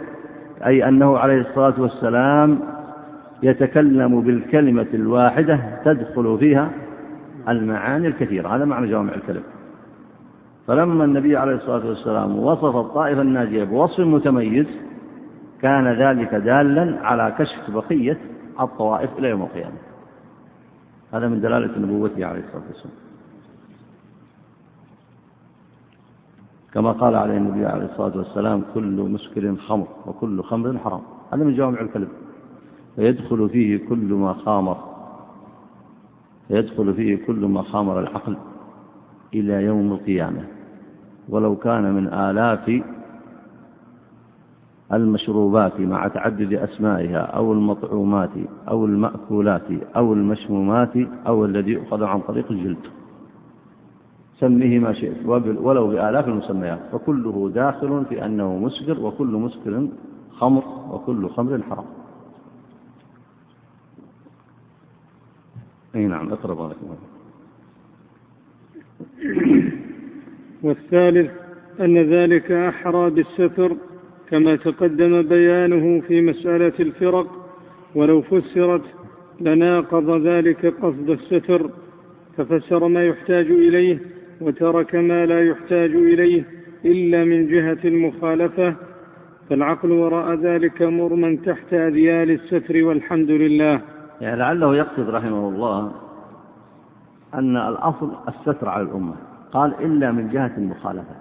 [0.65, 2.59] أي أنه عليه الصلاة والسلام
[3.43, 6.71] يتكلم بالكلمة الواحدة تدخل فيها
[7.49, 8.55] المعاني الكثيرة.
[8.55, 9.43] هذا معنى جوامع الكلم.
[10.67, 14.67] فلما النبي عليه الصلاة والسلام وصف الطائفة الناجية بوصف متميز
[15.61, 18.17] كان ذلك دالا على كشف بقية
[18.59, 19.77] الطوائف إلى يوم القيامة.
[21.13, 22.95] هذا من دلالة نبوته عليه الصلاة والسلام.
[26.73, 31.01] كما قال عليه النبي عليه الصلاة والسلام كل مسكر خمر وكل خمر حرام.
[31.33, 32.07] هذا من جوامع الكلم.
[32.95, 34.77] فيدخل فيه كل ما خامر.
[36.47, 38.37] فيدخل فيه كل ما خامر العقل
[39.33, 40.43] إلى يوم القيامة.
[41.29, 42.81] ولو كان من آلاف
[44.93, 48.29] المشروبات مع تعدد أسمائها أو المطعومات
[48.69, 52.85] أو المأكولات أو المشمومات أو الذي يؤخذ عن طريق الجلد.
[54.39, 55.25] سميه ما شئت.
[55.25, 56.79] ولو بآلاف المسميات.
[56.91, 59.87] فكله داخل في أنه مسكر وكل مسكر
[60.31, 61.85] خمر وكل خمر حرام.
[65.95, 66.97] أي نعم اقرأ بارك الله
[70.63, 71.31] والثالث
[71.79, 73.77] أن ذلك أحرى بالستر
[74.29, 77.27] كما تقدم بيانه في مسألة الفرق
[77.95, 78.83] ولو فسرت
[79.41, 81.69] لناقض ذلك قصد الستر
[82.37, 83.99] ففسر ما يحتاج إليه
[84.41, 86.43] وترك ما لا يحتاج إليه
[86.85, 88.75] إلا من جهة المخالفة
[89.49, 93.81] فالعقل وراء ذلك مرمى تحت أذيال الستر والحمد لله.
[94.21, 95.91] يعني لعله يقصد رحمه الله
[97.33, 99.13] أن الأصل الستر على الأمة.
[99.51, 101.15] قال إلا من جهة المخالفة.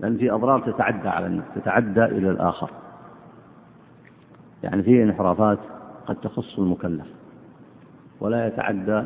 [0.00, 2.70] لأن في أضرار تتعدى على النفس تتعدى إلى الآخر.
[4.62, 5.58] يعني في انحرافات
[6.06, 7.06] قد تخص المكلف
[8.20, 9.02] ولا يتعدى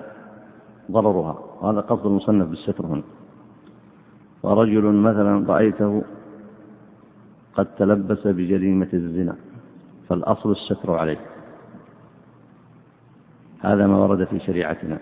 [0.91, 1.39] ضررها.
[1.61, 3.03] وهذا قصد المصنف بالستر هنا.
[4.43, 6.03] ورجل مثلا رأيته
[7.55, 9.35] قد تلبس بجريمة الزنا
[10.09, 11.32] فالأصل الستر عليه.
[13.63, 14.99] هذا ما ورد في شريعتنا.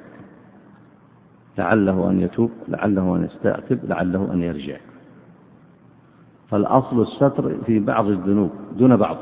[1.59, 4.77] لعله أن يتوب لعله أن يستعتب لعله أن يرجع.
[6.51, 9.17] فالأصل الستر في بعض الذنوب دون بعض.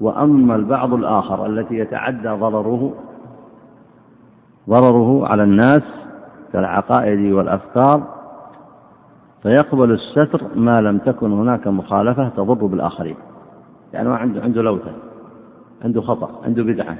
[0.00, 2.94] وأما البعض الآخر التي يتعدى ضرره
[4.68, 5.82] ضرره على الناس
[6.52, 8.16] كالعقائد والأفكار
[9.42, 13.16] فيقبل الستر ما لم تكن هناك مخالفة تضر بالآخرين.
[13.92, 14.92] يعني ما عنده عنده لوثة
[15.84, 16.96] عنده خطأ عنده بدعة.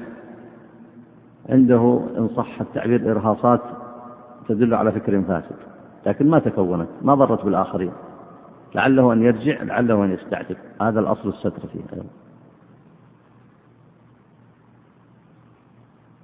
[1.48, 3.60] عنده إن صح التعبير إرهاصات
[4.48, 5.56] تدل على فكر فاسد
[6.06, 7.92] لكن ما تكونت ما ضرت بالآخرين.
[8.74, 10.56] لعله أن يرجع لعله أن يستعتب.
[10.82, 12.06] هذا الأصل الستر فيه أيضا.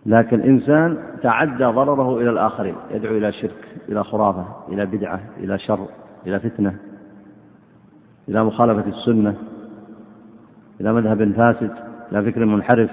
[0.07, 5.87] لكن إنسان تعدى ضرره إلى الآخرين يدعو إلى شرك إلى خرافة إلى بدعة إلى شر
[6.27, 6.77] إلى فتنة
[8.29, 9.35] إلى مخالفة السنة
[10.81, 11.71] إلى مذهب فاسد
[12.13, 12.91] إلى فكر منحرف.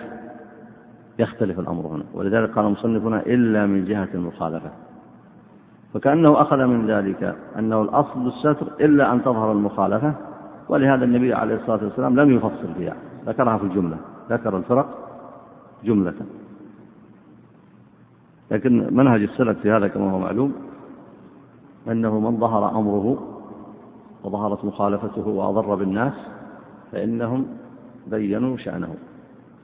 [1.19, 2.03] يختلف الأمر هنا.
[2.13, 4.69] ولذلك قال مصنفنا إلا من جهة المخالفة.
[5.93, 10.13] فكأنه أخذ من ذلك أنه الأصل الستر إلا أن تظهر المخالفة
[10.69, 12.95] ولهذا النبي عليه الصلاة والسلام لم يفصل فيها.
[13.25, 13.97] ذكرها في الجملة.
[14.29, 14.87] ذكر الفرق
[15.83, 16.13] جملة.
[18.51, 20.53] لكن منهج السلف في هذا كما هو معلوم
[21.87, 23.37] أنه من ظهر أمره
[24.23, 26.13] وظهرت مخالفته وأضر بالناس
[26.91, 27.47] فإنهم
[28.07, 28.95] بينوا شأنه.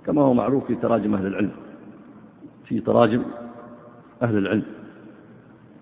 [0.06, 1.52] كما هو معروف في تراجم أهل العلم.
[2.66, 3.22] في تراجم
[4.22, 4.64] أهل العلم.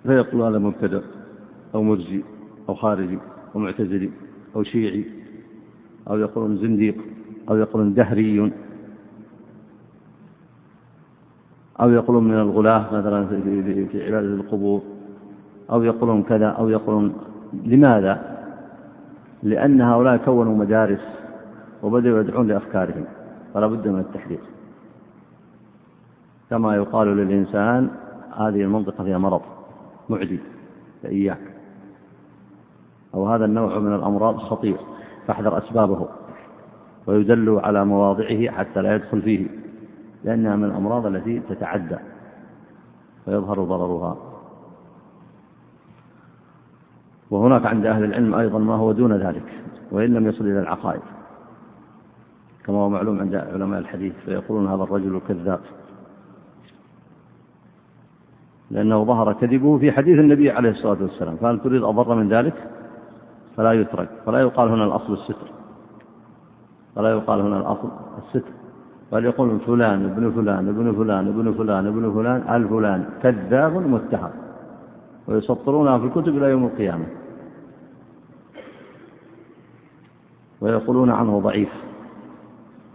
[0.04, 1.04] فيقول هذا مبتدأ
[1.76, 2.24] أو مرجي
[2.70, 3.20] أو خارجي
[3.56, 4.10] أو معتزلي
[4.56, 5.06] أو شيعي
[6.10, 6.96] أو يقولون زنديق
[7.50, 8.52] أو يقولون دهري
[11.82, 13.28] أو يقولون من الغلاة مثلا
[13.92, 14.82] في عبادة القبور
[15.72, 17.14] أو يقولون كذا أو يقولون
[17.66, 18.34] لماذا؟
[19.44, 21.02] لأن هؤلاء كونوا مدارس
[21.84, 23.06] وبدأوا يدعون لأفكارهم.
[23.54, 24.40] فلا بد من التحذير
[26.50, 27.90] كما يقال للإنسان
[28.38, 29.42] هذه المنطقة فيها مرض
[30.10, 30.40] معدي
[31.04, 31.40] فإياك.
[33.14, 34.78] أو هذا النوع من الأمراض خطير
[35.28, 36.08] فاحذر أسبابه
[37.08, 39.48] ويدل على مواضعه حتى لا يدخل فيه
[40.24, 41.98] لأنها من الأمراض التي تتعدى
[43.28, 44.18] ويظهر ضررها.
[47.32, 51.02] وهناك عند أهل العلم أيضا ما هو دون ذلك وإن لم يصل إلى العقائد.
[52.66, 55.60] كما هو معلوم عند علماء الحديث فيقولون هذا الرجل كذاب
[58.72, 61.36] لأنه ظهر كذبه في حديث النبي عليه الصلاة والسلام.
[61.36, 62.54] فهل تريد أضر من ذلك؟
[63.58, 64.10] فلا يترك.
[64.26, 65.48] فلا يقال هنا الأصل الستر.
[66.96, 68.52] فلا يقال هنا الأصل الستر.
[69.12, 74.32] بل يقول فلان ابن فلان ابن فلان ابن فلان ابن فلان الفلان كذاب متهم.
[75.28, 77.06] ويسطرونها في الكتب إلى يوم القيامة.
[80.62, 81.83] ويقولون عنه ضعيف.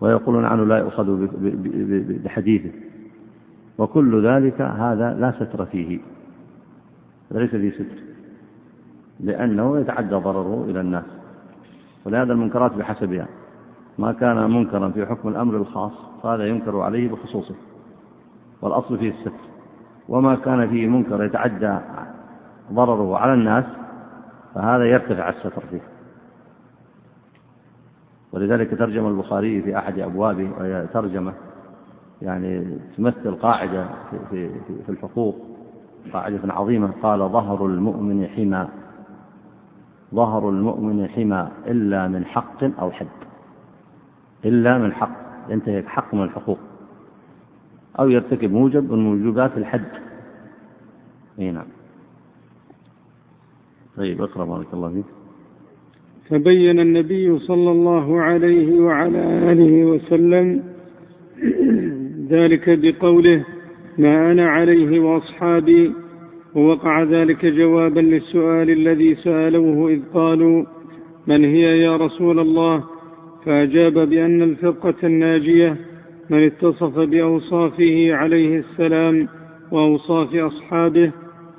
[0.01, 1.27] ويقولون عنه لا يؤخذ
[2.25, 2.71] بحديثه.
[3.79, 5.99] وكل ذلك هذا لا ستر فيه.
[7.31, 7.99] ليس فيه ستر.
[9.21, 11.05] لأنه يتعدى ضرره إلى الناس.
[12.05, 13.27] ولهذا المنكرات بحسبها.
[13.99, 17.55] ما كان منكرا في حكم الأمر الخاص فهذا ينكر عليه بخصوصه.
[18.63, 19.33] والأصل فيه الستر.
[20.09, 21.79] وما كان فيه منكر يتعدى
[22.73, 23.65] ضرره على الناس
[24.55, 25.98] فهذا يرتفع الستر فيه.
[28.33, 31.35] ولذلك ترجم البخاري في أحد أبوابه وهي ترجمة
[32.23, 34.51] يعني تمثل قاعدة في, في,
[34.87, 35.37] في الحقوق
[36.13, 36.91] قاعدة عظيمة.
[37.03, 38.69] قال ظهر المؤمن حمى
[40.15, 43.07] ظهر المؤمن حمى إلا من حق أو حد
[44.45, 45.29] إلا من حق.
[45.49, 46.59] ينتهك حق من الحقوق.
[47.99, 49.89] أو يرتكب موجب من موجبات الحد.
[51.39, 51.67] أي نعم.
[53.97, 55.18] طيب اقرأ بارك الله فيك.
[56.31, 59.19] فبين النبي صلى الله عليه وعلى
[59.53, 60.63] آله وسلم
[62.35, 63.45] ذلك بقوله
[63.99, 65.93] ما أنا عليه وأصحابي
[66.55, 70.65] ووقع ذلك جوابا للسؤال الذي سألوه إذ قالوا
[71.27, 72.85] من هي يا رسول الله؟
[73.45, 75.77] فأجاب بأن الفرقة الناجية
[76.31, 79.29] من اتصف بأوصافه عليه السلام
[79.71, 81.11] وأوصاف أصحابه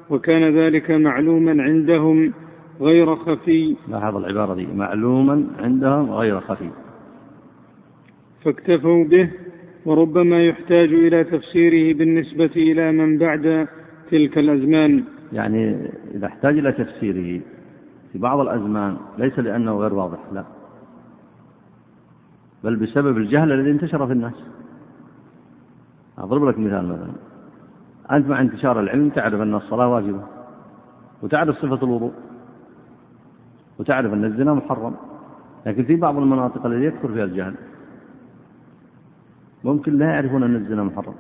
[0.10, 2.34] وكان ذلك معلوما عندهم
[2.82, 3.76] غير خفي.
[3.88, 6.70] لاحظ العبارة دي معلوما عندهم غير خفي.
[8.46, 9.32] فاكتفوا به
[9.86, 13.68] وربما يحتاج إلى تفسيره بالنسبة إلى من بعد
[14.12, 15.04] تلك الأزمان.
[15.34, 17.42] يعني إذا احتاج إلى تفسيره
[18.12, 20.44] في بعض الأزمان ليس لأنه غير واضح لا.
[22.64, 24.44] بل بسبب الجهل الذي انتشر في الناس.
[26.18, 27.12] أضرب لك مثال مثلا.
[28.18, 30.24] أنت مع انتشار العلم تعرف أن الصلاة واجبة
[31.22, 32.12] وتعرف صفة الوضوء.
[33.80, 34.96] وتعرف أن الزنا محرم.
[35.66, 37.56] لكن في بعض المناطق التي يكثر فيها الجهل
[39.64, 41.14] ممكن لا يعرفون أن الزنا محرم.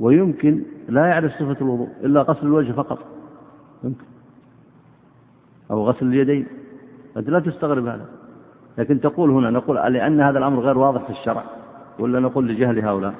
[0.00, 2.98] ويمكن لا يعرف صفة الوضوء إلا غسل الوجه فقط.
[3.84, 4.04] يمكن
[5.70, 6.46] أو غسل اليدين.
[7.16, 8.06] أنت لا تستغرب هذا.
[8.78, 11.44] لكن تقول هنا نقول لأن هذا الأمر غير واضح في الشرع
[11.98, 13.14] ولا نقول لجهل هؤلاء؟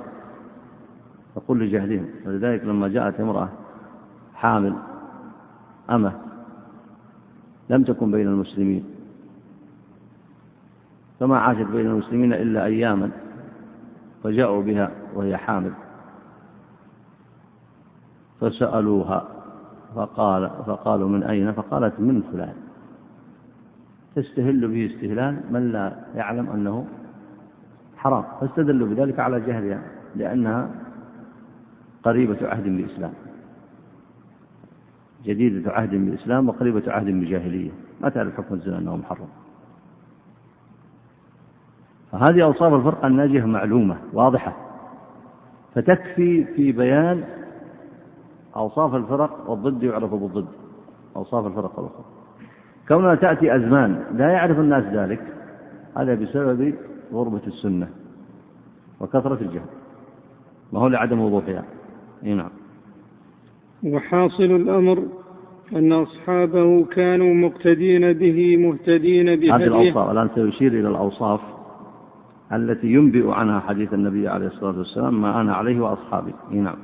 [1.37, 2.07] نقول لجهلهم.
[2.27, 3.48] ولذلك لما جاءت امرأة
[4.35, 4.75] حامل
[5.91, 6.13] أمة
[7.71, 8.85] لم تكن بين المسلمين؟
[11.21, 13.11] فما عاشت بين المسلمين إلا أياما
[14.25, 15.73] فجاءوا بها وهي حامل.
[18.41, 19.29] فسألوها
[19.95, 22.55] فقال فقالوا من أين؟ فقالت من فلان.
[24.17, 26.87] تستهل به استهلال من لا يعلم أنه
[27.97, 29.83] حرام فاستدلوا بذلك على جهلها
[30.17, 30.71] لأنها
[32.03, 33.13] قريبة عهد بالإسلام
[35.27, 37.70] جديدة عهد بالإسلام وقريبة عهد بالجاهلية
[38.00, 39.29] ما تعرف حكم الزنا أنه محرم.
[42.12, 44.56] فهذه أوصاف الفرقة الناجية معلومة واضحة.
[45.74, 47.24] فتكفي في بيان
[48.56, 50.48] أوصاف الفرق والضد يعرف بالضد.
[51.16, 52.04] أوصاف الفرق الأخرى.
[52.88, 55.20] كونها تأتي أزمان لا يعرف الناس ذلك.
[55.96, 56.74] هذا بسبب
[57.12, 57.88] غربة السنة
[59.00, 59.68] وكثرة الجهل.
[60.72, 61.64] ما هو لعدم وضوحها؟
[62.22, 62.50] نعم.
[63.85, 65.02] وحاصل الأمر
[65.77, 69.56] أن أصحابه كانوا مقتدين به مهتدين بهديه.
[69.56, 71.40] هذه الأوصاف الآن سيشير إلى الأوصاف
[72.52, 76.33] التي ينبئ عنها حديث النبي عليه الصلاة والسلام ما أنا عليه وأصحابي.
[76.50, 76.77] نعم.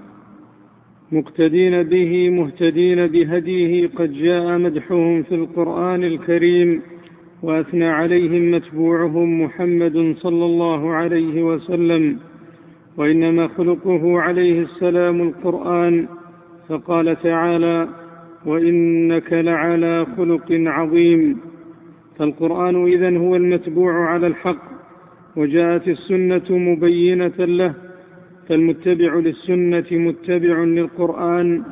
[1.12, 6.82] مقتدين به مهتدين بهديه قد جاء مدحهم في القرآن الكريم
[7.42, 12.18] وأثنى عليهم متبوعهم محمد صلى الله عليه وسلم
[12.96, 16.08] وإنما خلقه عليه السلام القرآن
[16.72, 17.88] فقال تعالى
[18.46, 21.40] وإنك لعلى خلق عظيم.
[22.18, 24.62] فالقرآن إذن هو المتبوع على الحق
[25.36, 27.74] وجاءت السنة مبينة له
[28.48, 31.62] فالمتبع للسنة متبع للقرآن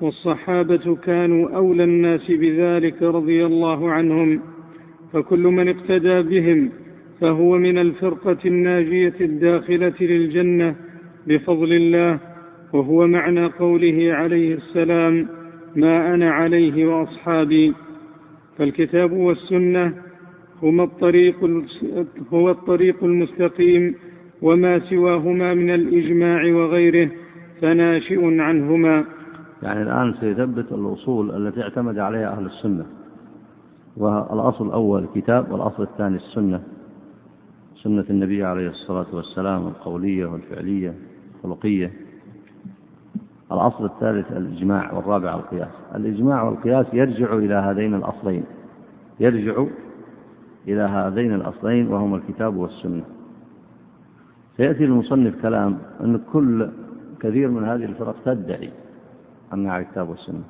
[0.00, 4.40] والصحابة كانوا أولى الناس بذلك رضي الله عنهم
[5.12, 6.70] فكل من اقتدى بهم
[7.20, 10.74] فهو من الفرقة الناجية الداخلة للجنة
[11.26, 12.35] بفضل الله
[12.72, 15.28] وهو معنى قوله عليه السلام
[15.76, 17.74] ما أنا عليه وأصحابي.
[18.58, 19.94] فالكتاب والسنة
[20.62, 21.64] هما الطريق
[22.32, 23.94] هو الطريق المستقيم
[24.42, 27.10] وما سواهما من الإجماع وغيره
[27.60, 29.04] فناشئ عنهما.
[29.62, 32.86] يعني الآن سيثبت الأصول التي اعتمد عليها أهل السنة
[33.96, 36.62] والأصل الأول الكتاب والأصل الثاني السنة
[37.82, 40.94] سنة النبي عليه الصلاة والسلام القولية والفعلية
[41.34, 41.92] الخلقية
[43.52, 45.68] الأصل الثالث الإجماع والرابع القياس.
[45.94, 48.44] الإجماع والقياس يرجع إلى هذين الأصلين.
[49.20, 49.64] يرجع
[50.68, 53.04] إلى هذين الأصلين وهما الكتاب والسنة.
[54.56, 56.70] سيأتي المصنف كلام أن كل
[57.20, 58.70] كثير من هذه الفرق تدعي
[59.54, 60.42] أنها على الكتاب والسنة.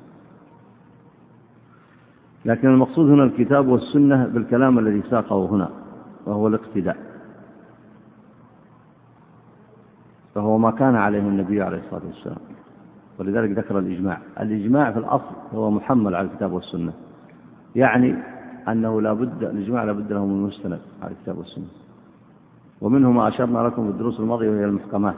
[2.45, 5.69] لكن المقصود هنا الكتاب والسنة بالكلام الذي ساقه هنا
[6.25, 6.97] وهو الاقتداء.
[10.35, 12.37] فهو ما كان عليه النبي عليه الصلاة والسلام.
[13.19, 14.17] ولذلك ذكر الإجماع.
[14.39, 16.93] الإجماع في الأصل هو محمل على الكتاب والسنة.
[17.75, 18.15] يعني
[18.67, 21.65] أنه لا بد الإجماع لا بد له من مستند على الكتاب والسنة.
[22.81, 25.15] ومنه ما أشرنا لكم في الدروس الماضية وهي المحكمات.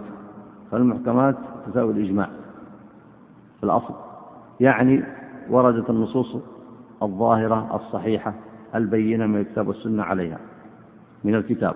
[0.72, 1.36] فالمحكمات
[1.68, 2.30] تساوي الإجماع
[3.60, 3.94] في الأصل.
[4.60, 5.04] يعني
[5.50, 6.38] وردت النصوص
[7.04, 8.34] الظاهرة الصحيحة
[8.76, 10.38] البينة من الكتاب والسنة عليها
[11.24, 11.76] من الكتاب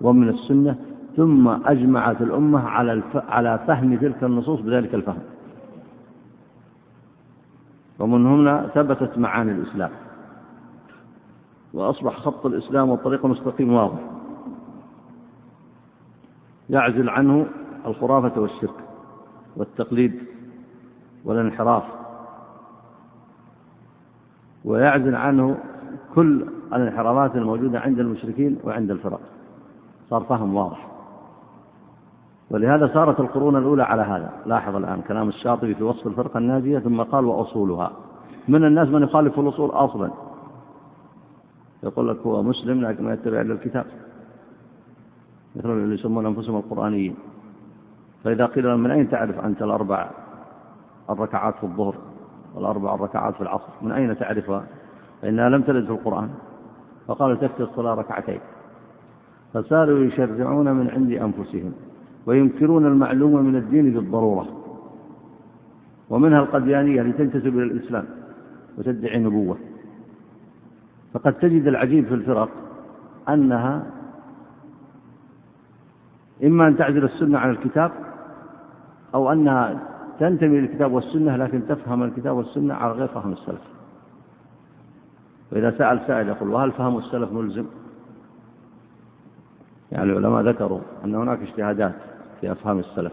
[0.00, 0.76] ومن السنة.
[1.16, 3.02] ثم أجمعت الأمة على.
[3.14, 5.33] على فهم تلك النصوص بذلك الفهم.
[7.98, 9.90] ومن هنا ثبتت معاني الإسلام.
[11.74, 13.98] وأصبح خط الإسلام والطريق المستقيم واضح.
[16.70, 17.46] يعزل عنه
[17.86, 18.84] الخرافة والشرك
[19.56, 20.22] والتقليد
[21.24, 21.84] والانحراف.
[24.64, 25.58] ويعزل عنه
[26.14, 29.20] كل الانحرافات الموجودة عند المشركين وعند الفرق.
[30.10, 30.93] صار فهم واضح.
[32.50, 34.32] ولهذا صارت القرون الأولى على هذا.
[34.46, 37.90] لاحظ الآن كلام الشاطبي في وصف الفرقة الناجية ثم قال وأصولها.
[38.48, 40.10] من الناس من يخالف الأصول أصلا؟
[41.82, 43.86] يقول لك هو مسلم لكن ما يتبع إلا الكتاب.
[45.56, 47.16] مثل اللي يسمون أنفسهم القرآنيين.
[48.24, 50.10] فإذا قيل من أين تعرف أنت الأربع
[51.10, 51.94] الركعات في الظهر
[52.54, 54.64] والأربع الركعات في العصر؟ من أين تعرفها
[55.22, 56.30] فإنها لم ترد في القرآن.
[57.06, 58.40] فقالوا تكفي الصلاة ركعتين.
[59.54, 61.72] فصاروا يشرعون من عند أنفسهم.
[62.26, 64.46] وينكرون المعلومة من الدين بالضرورة
[66.10, 68.04] ومنها القديانية لتنتسب إلى الإسلام
[68.78, 69.56] وتدعي نبوة.
[71.14, 72.48] فقد تجد العجيب في الفرق
[73.28, 73.86] أنها
[76.44, 77.92] إما أن تعزل السنة عن الكتاب
[79.14, 79.80] أو أنها
[80.20, 83.62] تنتمي للكتاب والسنة لكن تفهم الكتاب والسنة على غير فهم السلف.
[85.52, 87.64] وإذا سأل سائل يقول وهل فهم السلف ملزم؟
[89.92, 91.94] يعني العلماء ذكروا أن هناك اجتهادات
[92.40, 93.12] في أفهام السلف.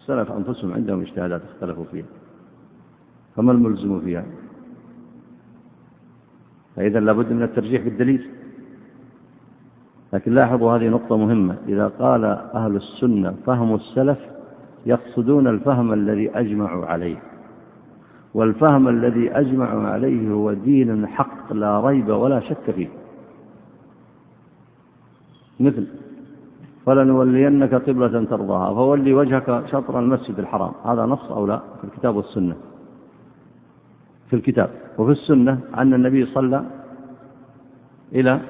[0.00, 2.06] السلف أنفسهم عندهم اجتهادات اختلفوا فيها.
[3.36, 4.24] فما الملزم فيها؟
[6.76, 8.28] فإذا لابد من الترجيح بالدليل.
[10.12, 11.56] لكن لاحظوا هذه نقطة مهمة.
[11.68, 14.18] إذا قال أهل السنة فهم السلف
[14.86, 17.16] يقصدون الفهم الذي أجمعوا عليه.
[18.34, 22.88] والفهم الذي أجمعوا عليه هو دين حق لا ريب ولا شك فيه.
[25.60, 25.86] مثل
[26.86, 28.74] فلنولينك قبلة ترضاها.
[28.74, 30.72] فولي وجهك شطر المسجد الحرام.
[30.84, 32.56] هذا نص أو لا؟ في الكتاب والسنة.
[34.30, 34.70] في الكتاب.
[34.98, 36.64] وفي السنة أن النبي صلى
[38.12, 38.40] إلى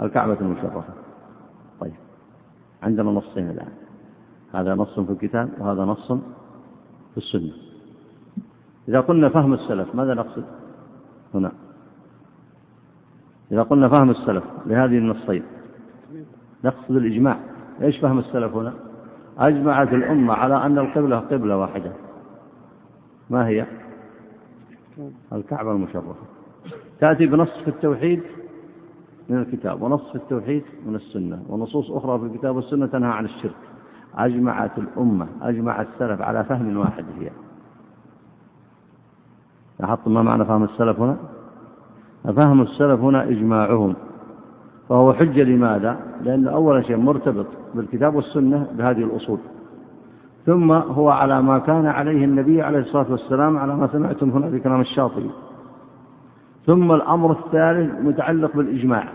[0.00, 0.84] الكعبة المشرفة.
[1.80, 1.94] طيب.
[2.82, 3.72] عندنا نصين الآن.
[4.54, 6.12] هذا نص في الكتاب وهذا نص
[7.12, 7.52] في السنة.
[8.88, 10.44] إذا قلنا فهم السلف ماذا نقصد؟
[11.34, 11.52] هنا.
[13.52, 15.42] إذا قلنا فهم السلف لهذه النصين
[16.64, 17.36] نقصد الإجماع.
[17.82, 18.74] إيش فهم السلف هنا؟
[19.38, 21.92] أجمعت الأمة على أن القبلة قبلة واحدة.
[23.30, 23.66] ما هي؟
[25.32, 26.14] الكعبة المشرفة.
[27.00, 28.22] تأتي بنص في التوحيد
[29.28, 33.56] من الكتاب ونص في التوحيد من السنة ونصوص أخرى في الكتاب والسنة تنهى عن الشرك.
[34.14, 37.30] أجمعت الأمة أجمع السلف على فهم واحد هي.
[39.80, 41.16] لاحظتم ما معنى فهم السلف هنا؟
[42.24, 43.94] فهم السلف هنا إجماعهم.
[44.88, 49.38] فهو حجة لماذا؟ لأن أول شيء مرتبط بالكتاب والسنة بهذه الأصول.
[50.46, 54.58] ثم هو على ما كان عليه النبي عليه الصلاة والسلام على ما سمعتم هنا في
[54.58, 55.30] كلام الشاطبي.
[56.66, 59.08] ثم الأمر الثالث متعلق بالإجماع.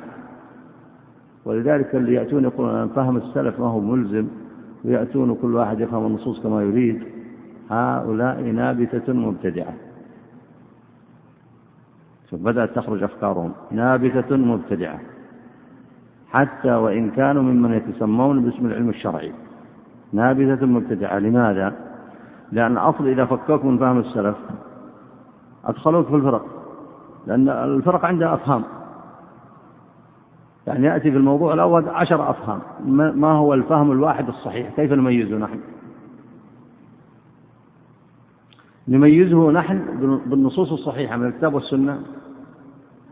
[1.45, 4.27] ولذلك اللي يأتون يقولون أن فهم السلف ما هو ملزم
[4.85, 7.03] ويأتون كل واحد يفهم النصوص كما يريد.
[7.69, 9.73] هؤلاء نابتة مبتدعة.
[12.31, 13.51] بدأت تخرج أفكارهم.
[13.71, 14.99] نابتة مبتدعة.
[16.33, 19.31] حتى وإن كانوا ممن يتسمون باسم العلم الشرعي.
[20.13, 21.19] نابذة مبتدعة.
[21.19, 21.73] لماذا؟
[22.51, 24.35] لأن أصل إذا فكوك من فهم السلف
[25.65, 26.45] أدخلوك في الفرق.
[27.27, 28.63] لأن الفرق عندها أفهام.
[30.67, 32.59] يعني يأتي في الموضوع الأول عشر أفهام.
[33.19, 35.59] ما هو الفهم الواحد الصحيح؟ كيف نميزه نحن؟
[38.87, 39.81] نميزه نحن
[40.25, 41.99] بالنصوص الصحيحة من الكتاب والسنة؟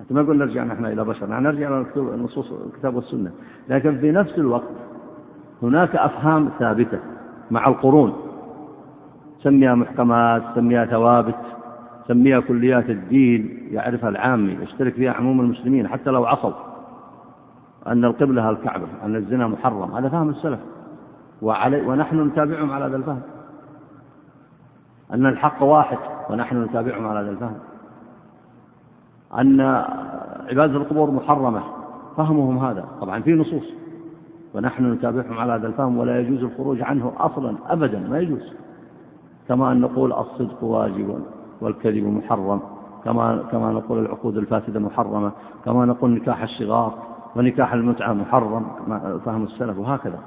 [0.02, 3.32] حتى ما نقول نرجع نحن إلى بشر نحن نرجع إلى النصوص الكتاب والسنة.
[3.70, 4.70] لكن في نفس الوقت
[5.64, 7.00] هناك أفهام ثابتة
[7.52, 8.14] مع القرون.
[9.40, 11.36] سميها محكمات سميها ثوابت
[12.08, 16.52] سميها كليات الدين يعرفها العامي يشترك فيها عموم المسلمين حتى لو عصوا
[17.88, 19.92] أن القبلة الكعبة أن الزنا محرم.
[19.92, 20.60] هذا فهم السلف.
[21.42, 23.22] وعلي ونحن نتابعهم على هذا الفهم.
[25.14, 25.98] أن الحق واحد
[26.30, 27.56] ونحن نتابعهم على هذا الفهم.
[29.40, 29.62] أن
[30.50, 31.62] عبادة القبور محرمة.
[32.18, 32.86] فهمهم هذا.
[33.02, 33.74] طبعا في نصوص.
[34.56, 38.54] ونحن نتابعهم على هذا الفهم ولا يجوز الخروج عنه أصلا أبدا ما يجوز.
[39.48, 41.20] كما أن نقول الصدق واجب
[41.62, 42.60] والكذب محرم.
[43.06, 45.32] كما كما نقول العقود الفاسدة محرمة.
[45.66, 46.94] كما نقول نكاح الصغار
[47.36, 48.66] ونكاح المتعة محرم.
[49.26, 50.20] فهم السلف وهكذا.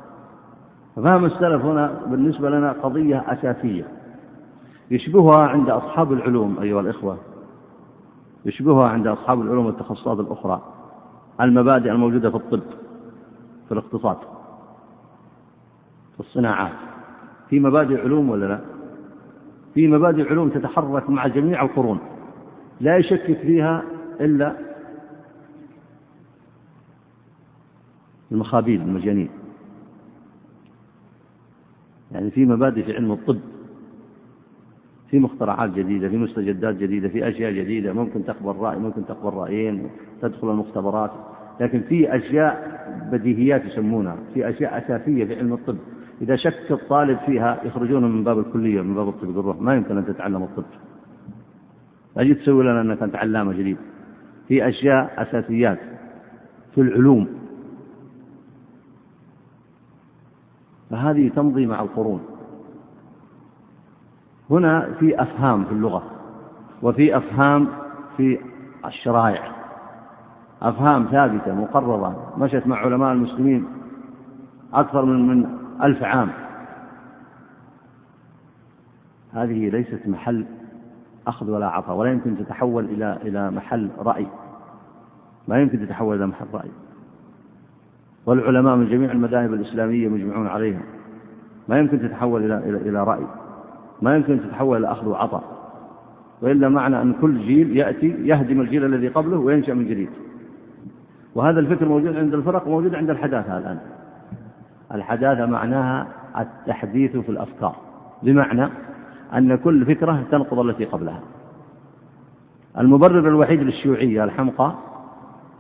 [0.97, 3.85] فهم السلف هنا بالنسبة لنا قضية أساسية.
[4.91, 7.17] يشبهها عند أصحاب العلوم أيها الإخوة.
[8.45, 10.63] يشبهها عند أصحاب العلوم والتخصصات الأخرى
[11.41, 12.63] المبادئ الموجودة في الطب
[13.69, 14.17] في الاقتصاد
[16.15, 16.73] في الصناعات.
[17.51, 18.61] في مبادئ علوم ولا لا؟
[19.75, 21.99] في مبادئ علوم تتحرك مع جميع القرون
[22.81, 23.83] لا يشكك فيها
[24.21, 24.57] إلا
[28.33, 29.31] المخابيل المجانين.
[32.13, 33.41] يعني في مبادئ في علم الطب
[35.11, 37.93] في مخترعات جديدة في مستجدات جديدة في أشياء جديدة.
[37.93, 39.91] ممكن تقبل رأي ممكن تقبل رأيين
[40.23, 41.11] تدخل المختبرات.
[41.61, 42.75] لكن في أشياء
[43.13, 45.77] بديهيات يسمونها في أشياء أساسية في علم الطب.
[46.23, 50.07] إذا شك الطالب فيها يخرجون من باب الكلية من باب الطب يقول ما يمكن أن
[50.07, 50.65] تتعلم الطب.
[52.19, 53.77] جيت تسوي لنا أنك أنت علامة جديد.
[54.49, 55.79] في أشياء أساسيات
[56.75, 57.29] في العلوم.
[60.91, 62.34] فهذه تمضي مع القرون.
[64.51, 66.03] هنا في أفهام في اللغة
[66.83, 67.69] وفي أفهام
[68.17, 68.39] في
[68.85, 69.43] الشرائع.
[70.63, 73.67] أفهام ثابتة مقررة مشت مع علماء المسلمين
[74.75, 75.47] أكثر من من
[75.83, 76.29] ألف عام.
[79.33, 80.45] هذه ليست محل
[81.27, 84.27] أخذ ولا عطاء ولا يمكن تتحول إلى إلى محل رأي.
[85.49, 86.71] ما يمكن تتحول إلى محل رأي.
[88.27, 90.81] والعلماء من جميع المذاهب الإسلامية مجمعون عليها.
[91.69, 93.27] ما يمكن تتحول إلى إلى إلى رأي.
[94.05, 95.43] ما يمكن تتحول إلى أخذ وعطاء.
[96.43, 100.09] وإلا معنى أن كل جيل يأتي يهدم الجيل الذي قبله وينشأ من جديد.
[101.35, 103.79] وهذا الفكر موجود عند الفرق وموجود عند الحداثة الآن.
[104.95, 106.07] الحداثة معناها
[106.39, 107.77] التحديث في الأفكار.
[108.23, 108.69] بمعنى
[109.35, 111.21] أن كل فكرة تنقض التي قبلها.
[112.79, 114.75] المبرر الوحيد للشيوعية الحمقى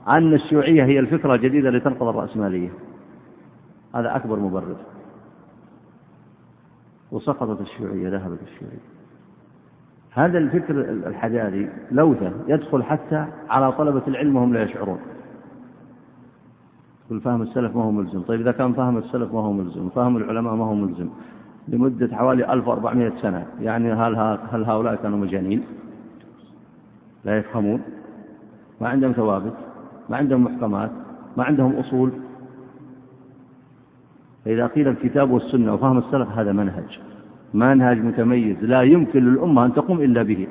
[0.08, 2.68] أن الشيوعية هي الفكرة الجديدة لتنقض الرأسمالية.
[3.94, 4.76] هذا أكبر مبرر.
[7.14, 8.84] وسقطت الشيوعية ذهبت الشيوعية.
[10.10, 14.98] هذا الفكر الحداثي لوثة يدخل حتى على طلبة العلم وهم لا يشعرون.
[17.08, 18.22] كل فهم السلف ما هو ملزم.
[18.22, 21.08] طيب إذا كان فهم السلف ما هو ملزم فهم العلماء ما هو ملزم
[21.68, 23.46] لمدة حوالي 1400 سنة.
[23.60, 24.16] يعني هل,
[24.50, 25.64] هل هؤلاء كانوا مجانين؟
[27.24, 27.82] لا يفهمون.
[28.80, 29.54] ما عندهم ثوابت
[30.08, 30.90] ما عندهم محكمات
[31.36, 32.12] ما عندهم أصول.
[34.44, 37.00] فإذا قيل الكتاب والسنة وفهم السلف هذا منهج.
[37.54, 38.56] منهج متميز.
[38.62, 40.46] لا يمكن للأمة أن تقوم إلا به.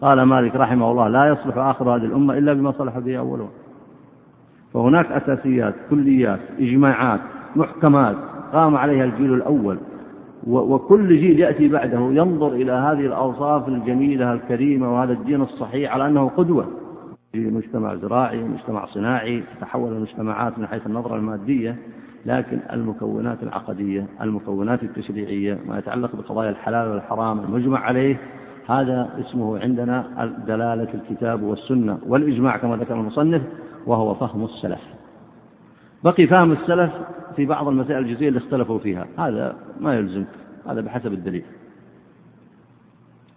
[0.00, 3.48] قال مالك رحمه الله لا يصلح آخر هذه الأمة إلا بما صلح به أولها
[4.74, 7.20] فهناك أساسيات كليات إجماعات
[7.56, 8.16] محكمات
[8.52, 9.78] قام عليها الجيل الأول.
[10.46, 16.28] وكل جيل يأتي بعده ينظر إلى هذه الأوصاف الجميلة الكريمة وهذا الدين الصحيح على أنه
[16.28, 16.66] قدوة.
[17.32, 21.76] في مجتمع زراعي مجتمع صناعي تتحول المجتمعات من حيث النظرة المادية
[22.26, 28.16] لكن المكونات العقدية المكونات التشريعية ما يتعلق بقضايا الحلال والحرام المجمع عليه
[28.68, 33.42] هذا اسمه عندنا دلالة الكتاب والسنة والإجماع كما ذكر المصنف
[33.86, 34.80] وهو فهم السلف.
[36.04, 36.90] بقي فهم السلف
[37.36, 39.06] في بعض المسائل الجزئية اللي اختلفوا فيها.
[39.18, 40.26] هذا ما يلزمك
[40.66, 41.44] هذا بحسب الدليل.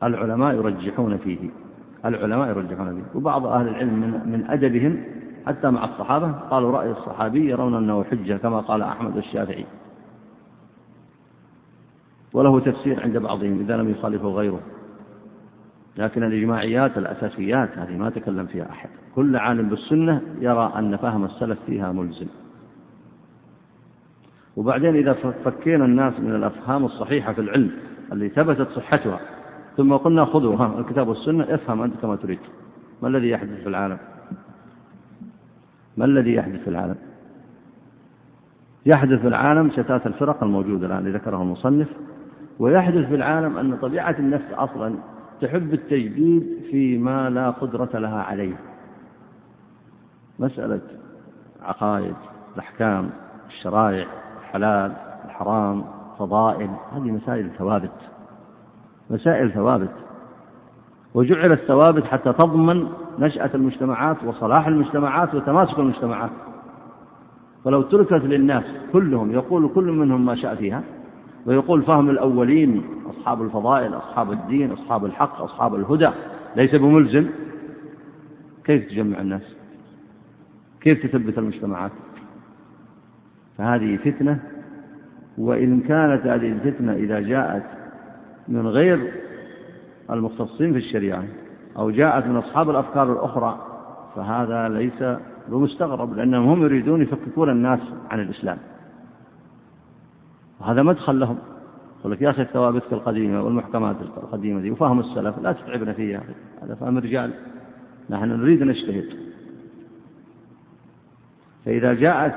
[0.03, 1.49] العلماء يرجحون فيه
[2.05, 5.03] العلماء يرجحون فيه وبعض أهل العلم من, من أدبهم
[5.47, 9.65] حتى مع الصحابة قالوا رأي الصحابي يرون أنه حجة كما قال أحمد الشافعي.
[12.33, 14.59] وله تفسير عند بعضهم إذا لم يخالفه غيره.
[15.97, 18.89] لكن الإجماعيات الأساسيات هذه ما تكلم فيها أحد.
[19.15, 22.27] كل عالم بالسنة يرى أن فهم السلف فيها ملزم.
[24.57, 27.71] وبعدين إذا فكينا الناس من الأفهام الصحيحة في العلم
[28.11, 29.19] اللي ثبتت صحتها
[29.77, 32.39] ثم قلنا خذوا الكتاب والسنة افهم أنت كما تريد.
[33.01, 33.97] ما الذي يحدث في العالم؟
[35.97, 36.95] ما الذي يحدث في العالم؟
[38.85, 41.87] يحدث في العالم شتات الفرق الموجودة الآن اللي ذكره المصنف.
[42.59, 44.95] ويحدث في العالم أن طبيعة النفس أصلا
[45.41, 48.55] تحب التجديد فيما لا قدرة لها عليه.
[50.39, 50.81] مسألة
[51.61, 52.15] عقائد
[52.55, 53.09] الأحكام
[53.47, 54.07] الشرائع
[54.39, 54.91] الحلال
[55.25, 55.83] الحرام
[56.19, 57.91] فضائل هذه مسائل ثوابت.
[59.09, 59.93] مسائل ثوابت.
[61.13, 62.87] وجعلت ثوابت حتى تضمن
[63.19, 66.29] نشأة المجتمعات وصلاح المجتمعات وتماسك المجتمعات.
[67.65, 70.83] فلو تركت للناس كلهم يقول كل منهم ما شاء فيها
[71.45, 76.09] ويقول فهم الأولين أصحاب الفضائل أصحاب الدين أصحاب الحق أصحاب الهدى
[76.55, 77.29] ليس بملزم؟
[78.63, 79.55] كيف تجمع الناس؟
[80.81, 81.91] كيف تثبت المجتمعات؟
[83.57, 84.39] فهذه فتنة
[85.37, 87.63] وإن كانت هذه الفتنة إذا جاءت
[88.47, 89.11] من غير
[90.11, 91.23] المختصين في الشريعة
[91.77, 93.57] أو جاءت من أصحاب الأفكار الأخرى
[94.15, 97.79] فهذا ليس بمستغرب لأنهم هم يريدون يفككون الناس
[98.11, 98.57] عن الإسلام.
[100.61, 101.37] وهذا مدخل لهم.
[101.99, 106.21] يقول لك يا أخي الثوابت القديمة والمحكمات القديمة دي وفهم السلف لا تتعبنا فيها
[106.63, 107.31] هذا فهم الرجال
[108.09, 109.05] نحن نريد نجتهد.
[111.65, 112.35] فإذا جاءت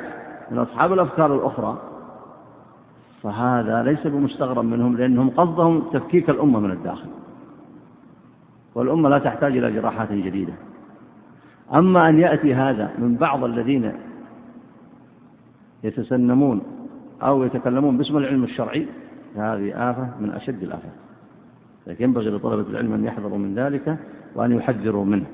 [0.50, 1.78] من أصحاب الأفكار الأخرى
[3.22, 7.08] فهذا ليس بمستغرب منهم لأنهم قصدهم تفكيك الأمة من الداخل.
[8.76, 10.52] والأمة لا تحتاج إلى جراحات جديدة.
[11.74, 13.92] أما أن يأتي هذا من بعض الذين
[15.84, 16.62] يتسنمون
[17.22, 18.86] أو يتكلمون باسم العلم الشرعي
[19.36, 20.92] هذه آفة من أشد الآفات.
[21.86, 23.98] لكن ينبغي لطلبة العلم أن يحذروا من ذلك
[24.34, 25.26] وأن يحذروا منه.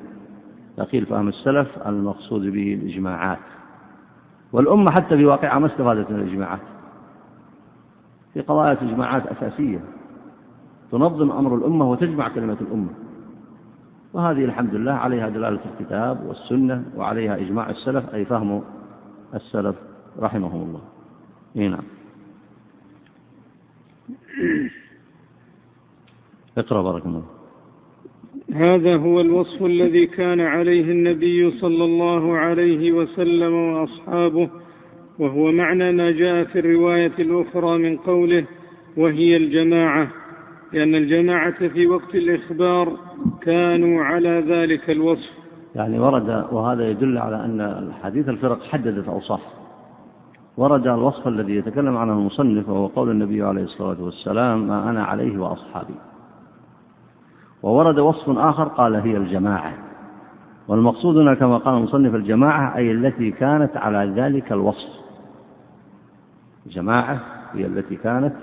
[0.78, 3.38] يقيل فهم السلف المقصود به الإجماعات.
[4.53, 6.61] والأمة حتى في واقعها ما استفادت من الإجماعات.
[8.34, 9.80] في قضايا إجماعات أساسية.
[10.93, 12.90] تنظم أمر الأمة وتجمع كلمة الأمة.
[14.12, 18.62] وهذه الحمد لله عليها دلالة الكتاب والسنة وعليها إجماع السلف أي فهم
[19.34, 19.76] السلف
[20.18, 20.80] رحمهم الله.
[21.56, 21.84] إي نعم.
[26.58, 27.22] اقرأ بارك الله
[28.54, 34.50] هذا هو الوصف الذي كان عليه النبي صلى الله عليه وسلم وأصحابه
[35.18, 38.44] وهو معنى ما جاء في الرواية الأخرى من قوله
[38.96, 40.08] وهي الجماعة
[40.72, 42.92] لأن الجماعة في وقت الإخبار
[43.40, 45.30] كانوا على ذلك الوصف.
[45.74, 49.40] يعني ورد وهذا يدل على أن الحديث الفرق حددت أوصاف.
[50.56, 55.38] ورد الوصف الذي يتكلم عنه المصنف وهو قول النبي عليه الصلاة والسلام ما أنا عليه
[55.38, 55.94] وأصحابي.
[57.62, 59.74] وورد وصف آخر قال هي الجماعة.
[60.68, 64.88] والمقصود هنا كما قال المصنف الجماعة أي التي كانت على ذلك الوصف.
[66.66, 67.20] الجماعة
[67.52, 68.34] هي التي كانت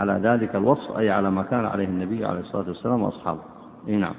[0.00, 3.40] على ذلك الوصف أي على ما كان عليه النبي عليه الصلاة والسلام وأصحابه.
[3.88, 4.14] أي نعم.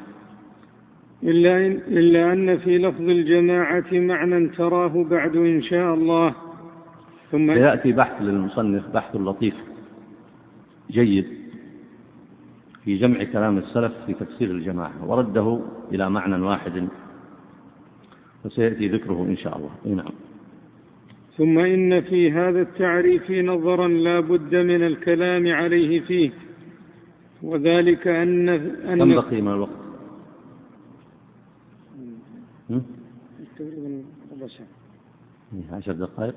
[1.24, 6.34] إلا, إن إلا أن في لفظ الجماعة معنى تراه بعد إن شاء الله.
[7.32, 9.56] ثم يأتي بحث للمصنف بحث لطيف.
[10.92, 11.28] جيد.
[12.84, 15.06] في جمع كلام السلف في تفسير الجماعة.
[15.06, 15.60] ورده
[15.92, 16.88] إلى معنى واحد.
[18.46, 19.70] وسيأتي ذكره إن شاء الله.
[19.86, 20.14] إيه نعم.
[21.42, 26.32] ثم إن في هذا التعريف نظرا لا بد من الكلام عليه فيه
[27.42, 29.82] وذلك أن أن كم بقي من الوقت؟
[35.54, 36.36] إيه، عشر دقائق.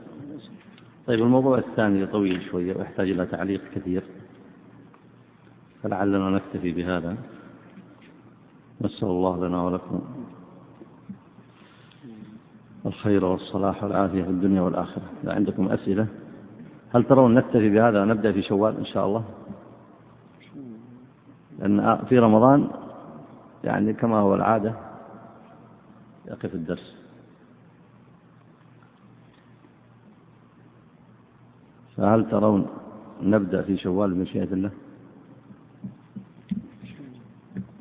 [1.07, 4.03] طيب الموضوع الثاني طويل شوية ويحتاج إلى تعليق كثير
[5.83, 7.17] فلعلنا نكتفي بهذا.
[8.81, 10.01] نسأل الله لنا ولكم.
[12.87, 15.03] الخير والصلاح والعافية في الدنيا والآخرة.
[15.25, 16.07] إذا عندكم أسئلة
[16.95, 19.25] هل ترون نكتفي بهذا نبدأ في شوال إن شاء الله؟
[21.59, 22.69] لأن في رمضان
[23.65, 24.75] يعني كما هو العادة
[26.27, 26.97] يقف الدرس.
[31.97, 32.67] فهل ترون
[33.23, 34.71] نبدأ في شوال بمشيئة الله؟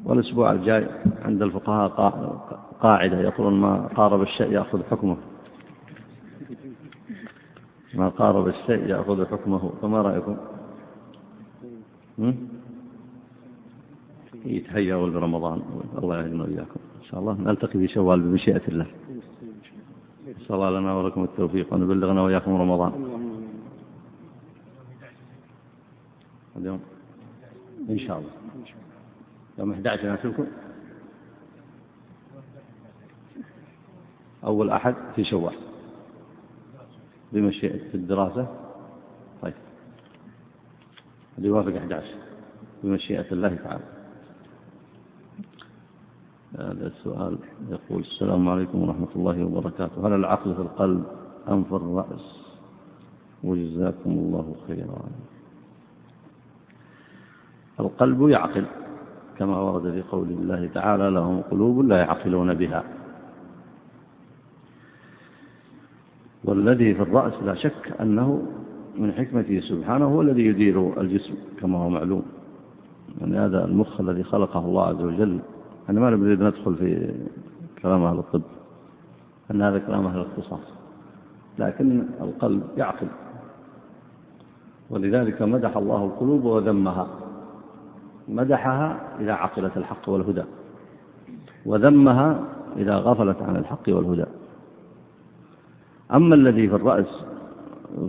[0.06, 0.88] والأسبوع الجاي
[1.26, 1.88] عند الفقهاء
[2.84, 5.18] قاعدة يقولون ما قارب الشيء يأخذ حكمه.
[7.94, 9.72] ما قارب الشيء يأخذ حكمه.
[9.82, 10.38] فما رأيكم؟
[14.46, 15.62] يتهيأوا لرمضان
[15.98, 16.80] الله يعيننا وإياكم.
[17.02, 18.88] إن شاء الله نلتقي في شوال بمشيئة الله.
[20.48, 22.92] صلى الله لنا ولكم التوفيق ونبلغنا وإياكم رمضان.
[26.58, 26.80] اليوم
[27.90, 28.32] إن شاء الله.
[29.60, 30.46] يوم 11 يناسبكم
[34.46, 35.56] أول أحد في شوال.
[37.34, 38.48] بمشيئة الدراسة.
[39.42, 39.54] طيب.
[41.38, 42.06] اللي يوافق 11
[42.84, 43.84] بمشيئة الله تعالى.
[46.60, 47.38] هذا السؤال
[47.70, 50.08] يقول السلام عليكم ورحمة الله وبركاته.
[50.08, 51.04] هل العقل في القلب
[51.50, 52.44] أم في الرأس؟
[53.44, 55.02] وجزاكم الله خيرا.
[57.80, 58.66] القلب يعقل
[59.38, 63.03] كما ورد في قول الله تعالى لهم قلوب لا يعقلون بها.
[66.44, 68.42] والذي في الرأس لا شك أنه
[68.98, 72.24] من حكمته سبحانه هو الذي يدير الجسم كما هو معلوم.
[73.22, 75.40] يعني هذا المخ الذي خلقه الله عز وجل
[75.90, 77.14] أنا ما نريد ندخل في
[77.82, 78.42] كلام أهل الطب
[79.52, 80.74] أن هذا كلام أهل الاختصاص
[81.60, 83.08] لكن القلب يعقل.
[84.90, 87.08] ولذلك مدح الله القلوب وذمها.
[88.28, 90.44] مدحها إذا عقلت الحق والهدى
[91.66, 92.40] وذمها
[92.78, 94.26] إذا غفلت عن الحق والهدى.
[96.14, 97.26] أما الذي في الرأس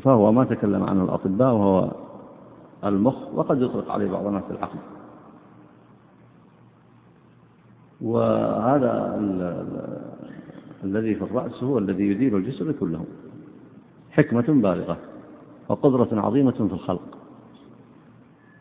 [0.03, 1.91] فهو ما تكلم عنه الأطباء وهو
[2.85, 4.79] المخ وقد يطلق عليه بعض الناس العقل.
[8.01, 9.17] وهذا
[10.85, 13.05] الذي في الرأس هو الذي يدير الجسد كله.
[14.11, 14.97] حكمة بالغة
[15.69, 17.03] وقدرة عظيمة في الخلق.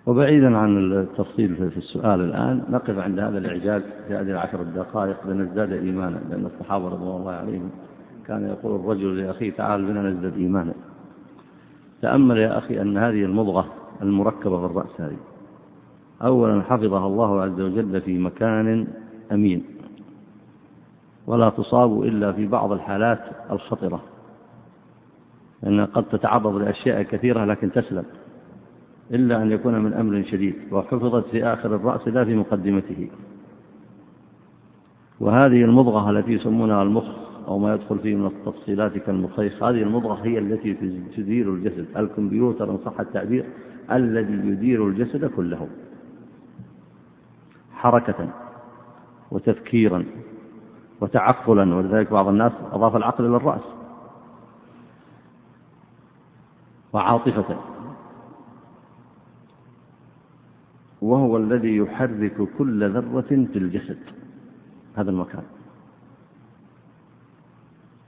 [0.06, 5.72] وبعيدا عن التفصيل في السؤال الآن نقف عند هذا الإعجاز في هذه العشر الدقائق لنزداد
[5.72, 7.70] إيمانا لأن الصحابة رضوان الله عليهم
[8.28, 10.74] كان يقول الرجل لأخيه تعال بنا نزداد إيمانا
[12.02, 13.66] تأمل يا أخي أن هذه المضغة
[14.02, 15.18] المركبة في الرأس هذه.
[16.22, 18.88] أولا حفظها الله عز وجل في مكان
[19.32, 19.64] أمين.
[21.28, 23.20] ولا تصاب إلا في بعض الحالات
[23.52, 24.02] الخطرة.
[25.64, 28.06] لأنها قد تتعرض لأشياء كثيرة لكن تسلم.
[29.12, 30.56] إلا أن يكون من أمر شديد.
[30.72, 33.10] وحفظت في آخر الرأس لا في مقدمته.
[35.20, 39.64] وهذه المضغة التي يسمونها المخ أو ما يدخل فيه من التفصيلات كالمخيخ.
[39.64, 40.74] هذه المضغة هي التي
[41.18, 41.98] تدير الجسد.
[41.98, 43.46] الكمبيوتر إن صح التعبير
[43.92, 45.68] الذي يدير الجسد كله.
[47.74, 48.30] حركة
[49.32, 50.06] وتفكيرا
[51.02, 51.76] وتعقلا.
[51.76, 53.64] ولذلك بعض الناس أضاف العقل إلى الرأس
[56.94, 57.58] وعاطفة.
[61.02, 64.00] وهو الذي يحرك كل ذرة في الجسد.
[64.96, 65.44] هذا المكان.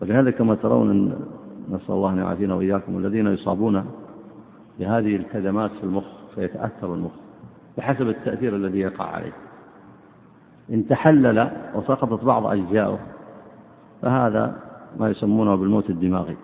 [0.06, 1.16] ولهذا كما ترون
[1.70, 3.86] نسأل الله أن يعافينا وإياكم الذين يصابون
[4.80, 6.04] بهذه الكدمات في المخ
[6.36, 7.12] فيتأثر المخ
[7.78, 9.32] بحسب التأثير الذي يقع عليه.
[10.70, 13.00] إن تحلل وسقطت بعض أجزائه
[14.02, 14.62] فهذا
[15.00, 16.38] ما يسمونه بالموت الدماغي.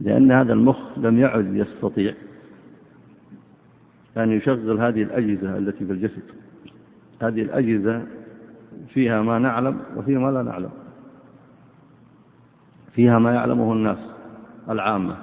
[0.00, 2.14] لأن هذا المخ لم يعد يستطيع
[4.16, 6.22] أن يشغل هذه الأجهزة التي في الجسد.
[7.22, 8.02] هذه الأجهزة
[8.88, 10.70] فيها ما نعلم وفيها ما لا نعلم.
[12.92, 13.98] فيها ما يعلمه الناس
[14.70, 15.16] العامة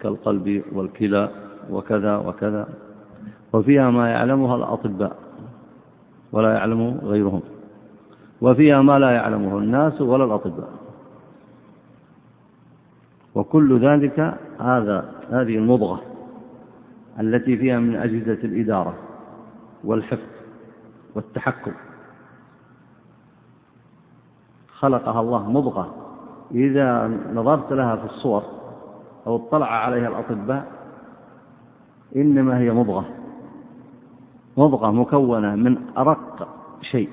[0.00, 1.30] كالقلب والكلى
[1.70, 2.68] وكذا وكذا.
[3.52, 5.16] وفيها ما يعلمها الأطباء
[6.32, 7.42] ولا يعلمه غيرهم.
[8.40, 10.70] وفيها ما لا يعلمه الناس ولا الأطباء.
[13.34, 16.02] وكل ذلك هذا هذه المضغة
[17.20, 18.94] التي فيها من أجهزة الإدارة
[19.84, 20.32] والحفظ
[21.14, 21.72] والتحكم.
[24.82, 25.94] خلقها الله مضغة.
[26.50, 28.42] إذا نظرت لها في الصور
[29.26, 30.66] أو اطلع عليها الأطباء
[32.16, 33.04] إنما هي مضغة.
[34.56, 36.48] مضغة مكونة من أرق
[36.80, 37.10] شيء.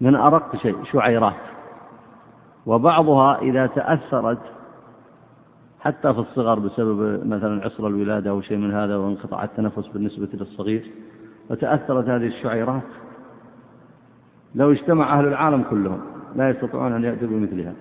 [0.00, 1.42] من أرق شيء شعيرات.
[2.66, 4.38] وبعضها إذا تأثرت
[5.80, 10.90] حتى في الصغر بسبب مثلا عسر الولادة أو شيء من هذا وانقطاع التنفس بالنسبة للصغير
[11.50, 12.82] وتأثرت هذه الشعيرات
[14.54, 16.00] لو اجتمع أهل العالم كلهم
[16.36, 17.72] لا يستطيعون أن يأتوا بمثلها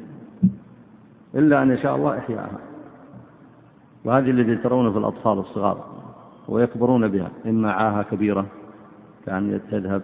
[1.36, 2.60] إلا أن يشاء الله إحياءها.
[4.06, 5.86] وهذه التي ترون في الأطفال الصغار
[6.48, 8.46] ويكبرون بها إما عاهة كبيرة
[9.26, 10.02] كأن تذهب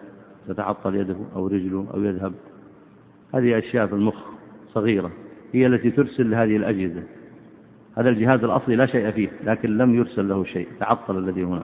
[0.48, 2.34] تتعطل يده أو رجله أو يذهب.
[3.34, 4.16] هذه أشياء في المخ
[4.74, 5.12] صغيرة
[5.54, 7.04] هي التي ترسل هذه الأجهزة.
[7.98, 11.64] هذا الجهاز الأصلي لا شيء فيه لكن لم يرسل له شيء تعطل الذي هنا.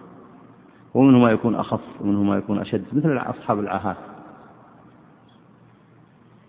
[0.93, 3.97] ومنه ما يكون أخف ومنه ما يكون أشد مثل أصحاب العاهات.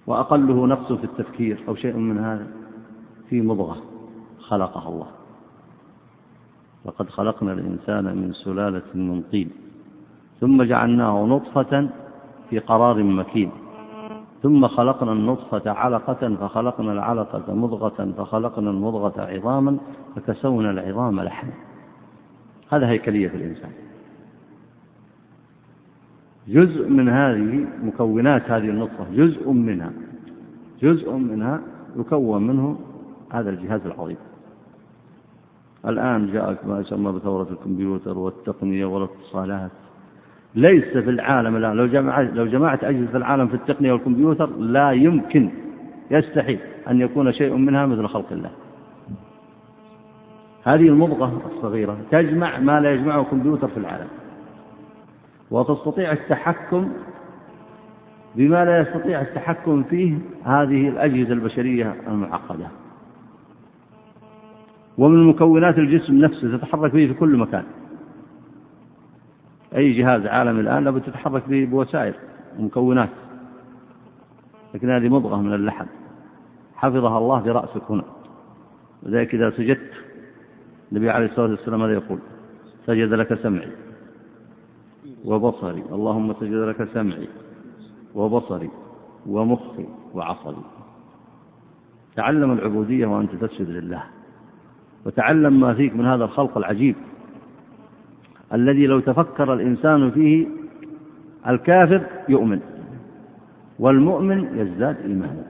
[0.06, 2.46] وأقله نقص في التفكير أو شيء من هذا
[3.28, 3.76] في مضغة
[4.38, 5.06] خلقها الله.
[6.86, 9.50] لقد خلقنا الإنسان من سلالة من طين
[10.40, 11.88] ثم جعلناه نطفة
[12.50, 13.50] في قرار مكين
[14.42, 19.78] ثم خلقنا النطفة علقة فخلقنا العلقة مضغة فخلقنا المضغة عظاما
[20.16, 21.52] فكسونا العظام لحما.
[22.70, 23.70] هذا هيكلية الإنسان.
[26.48, 29.92] جزء من هذه مكونات هذه النطفة جزء منها
[30.82, 31.60] جزء منها
[31.96, 32.78] يكون منه
[33.32, 34.16] هذا الجهاز العظيم.
[35.86, 39.70] الآن جاءت ما يسمى بثورة الكمبيوتر والتقنية والاتصالات.
[40.54, 45.50] ليس في العالم الآن لو جمعت لو جمعت أجهزة العالم في التقنية والكمبيوتر لا يمكن
[46.10, 46.58] يستحيل
[46.90, 48.50] أن يكون شيء منها مثل خلق الله.
[50.64, 54.08] هذه المضغة الصغيرة تجمع ما لا يجمعه كمبيوتر في العالم.
[55.50, 56.92] وتستطيع التحكم
[58.34, 62.66] بما لا يستطيع التحكم فيه هذه الأجهزة البشرية المعقدة.
[64.98, 67.64] ومن مكونات الجسم نفسه تتحرك به في كل مكان.
[69.76, 72.14] أي جهاز عالمي الآن لابد تتحرك به بوسائل
[72.58, 73.08] ومكونات.
[74.74, 75.86] لكن هذه مضغة من اللحم.
[76.76, 78.04] حفظها الله برأسك هنا.
[79.02, 79.92] لذلك إذا سجدت
[80.92, 82.18] النبي عليه الصلاة والسلام ماذا يقول
[82.86, 83.68] سجد لك سمعي.
[85.24, 85.82] وبصري.
[85.92, 87.28] اللهم سجد لك سمعي
[88.14, 88.70] وبصري
[89.26, 90.62] ومخي وعصبي
[92.16, 94.02] تعلم العبودية وأنت تسجد لله.
[95.06, 96.96] وتعلم ما فيك من هذا الخلق العجيب
[98.52, 100.46] الذي لو تفكر الإنسان فيه
[101.48, 102.60] الكافر يؤمن
[103.78, 105.46] والمؤمن يزداد إيمانا.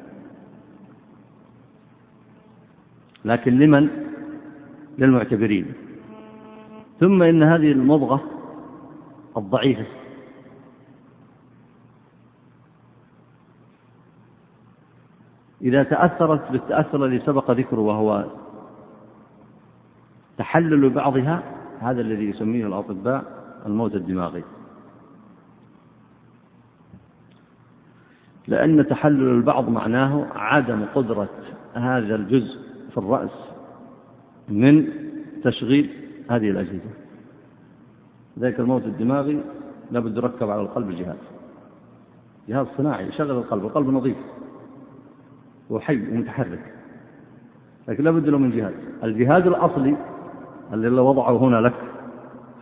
[3.24, 3.88] لكن لمن؟
[4.98, 5.66] للمعتبرين.
[7.00, 8.33] ثم إن هذه المضغة
[9.36, 9.86] الضعيفة
[15.62, 18.24] إذا تأثرت بالتأثر الذي سبق ذكره وهو
[20.38, 21.42] تحلل بعضها
[21.80, 23.24] هذا الذي يسميه الأطباء
[23.66, 24.44] الموت الدماغي.
[28.48, 31.28] لأن تحلل البعض معناه عدم قدرة
[31.74, 32.58] هذا الجزء
[32.90, 33.30] في الرأس
[34.48, 34.88] من
[35.44, 35.90] تشغيل
[36.30, 37.03] هذه الأجهزة.
[38.38, 39.40] ذلك الموت الدماغي
[39.90, 41.16] لابد يركب على القلب الجهاز
[42.48, 44.16] جهاز صناعي يشغل القلب القلب نظيف
[45.70, 46.72] وحي ومتحرك.
[47.88, 48.72] لكن لابد له من جهاز
[49.04, 49.96] الجهاز الأصلي
[50.72, 51.74] الذي وضعه هنا لك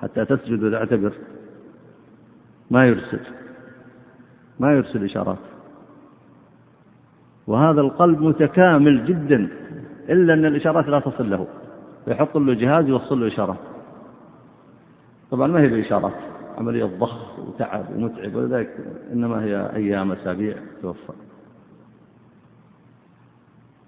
[0.02, 1.12] حتى تسجد وتعتبر
[2.70, 3.20] ما يرسل
[4.60, 5.38] ما يرسل إشارات.
[7.46, 9.48] وهذا القلب متكامل جدا
[10.08, 11.46] إلا أن الإشارات لا تصل له.
[12.06, 13.71] يحط له جهاز يوصل له إشارات.
[15.32, 16.14] طبعا ما هي بإشارات
[16.58, 18.76] عملية ضخ وتعب ومتعب ولذلك
[19.12, 21.12] إنما هي أيام أسابيع توفى.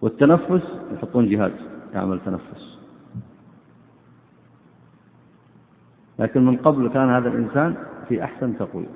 [0.02, 0.62] والتنفس
[0.94, 1.52] يحطون جهاز
[1.94, 2.78] يعمل تنفس.
[6.18, 7.76] لكن من قبل كان هذا الإنسان
[8.08, 8.88] في أحسن تقويم.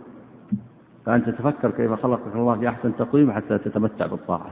[1.07, 4.51] فأنت تفكر كيف خلقك الله في أحسن تقويم حتى تتمتع بالطاعة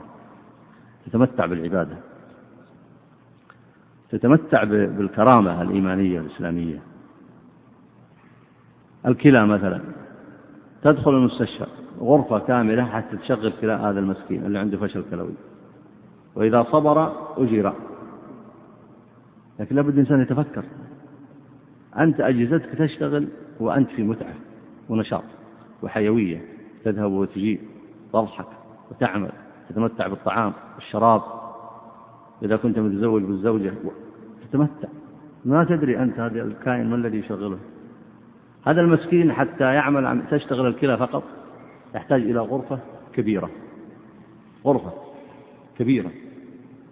[1.07, 1.97] تتمتع بالعبادة
[4.11, 6.79] تتمتع بالكرامة الإيمانية الإسلامية
[9.07, 9.81] الكلى مثلا.
[10.83, 11.67] تدخل المستشفى
[12.01, 15.35] غرفة كاملة حتى تشغل كلى هذا المسكين اللي عنده فشل كلوي.
[16.35, 17.73] وإذا صبر أجير.
[19.61, 20.65] لكن لابد الإنسان يتفكر.
[21.99, 23.29] أنت أجهزتك تشتغل
[23.61, 24.35] وأنت في متعة
[24.89, 25.25] ونشاط
[25.83, 26.43] وحيوية.
[26.85, 27.61] تذهب وتجيء
[28.13, 28.47] تضحك
[28.91, 29.31] وتعمل
[29.69, 31.23] تتمتع بالطعام والشراب
[32.43, 33.75] إذا كنت متزوج بالزوجة
[34.43, 34.89] تتمتع.
[35.45, 37.59] ما تدري أنت هذا الكائن ما الذي يشغله.
[38.67, 41.23] هذا المسكين حتى يعمل تشتغل الكلى فقط.
[41.95, 42.79] يحتاج إلى غرفة
[43.15, 43.51] كبيرة.
[44.65, 44.93] غرفة
[45.79, 46.11] كبيرة.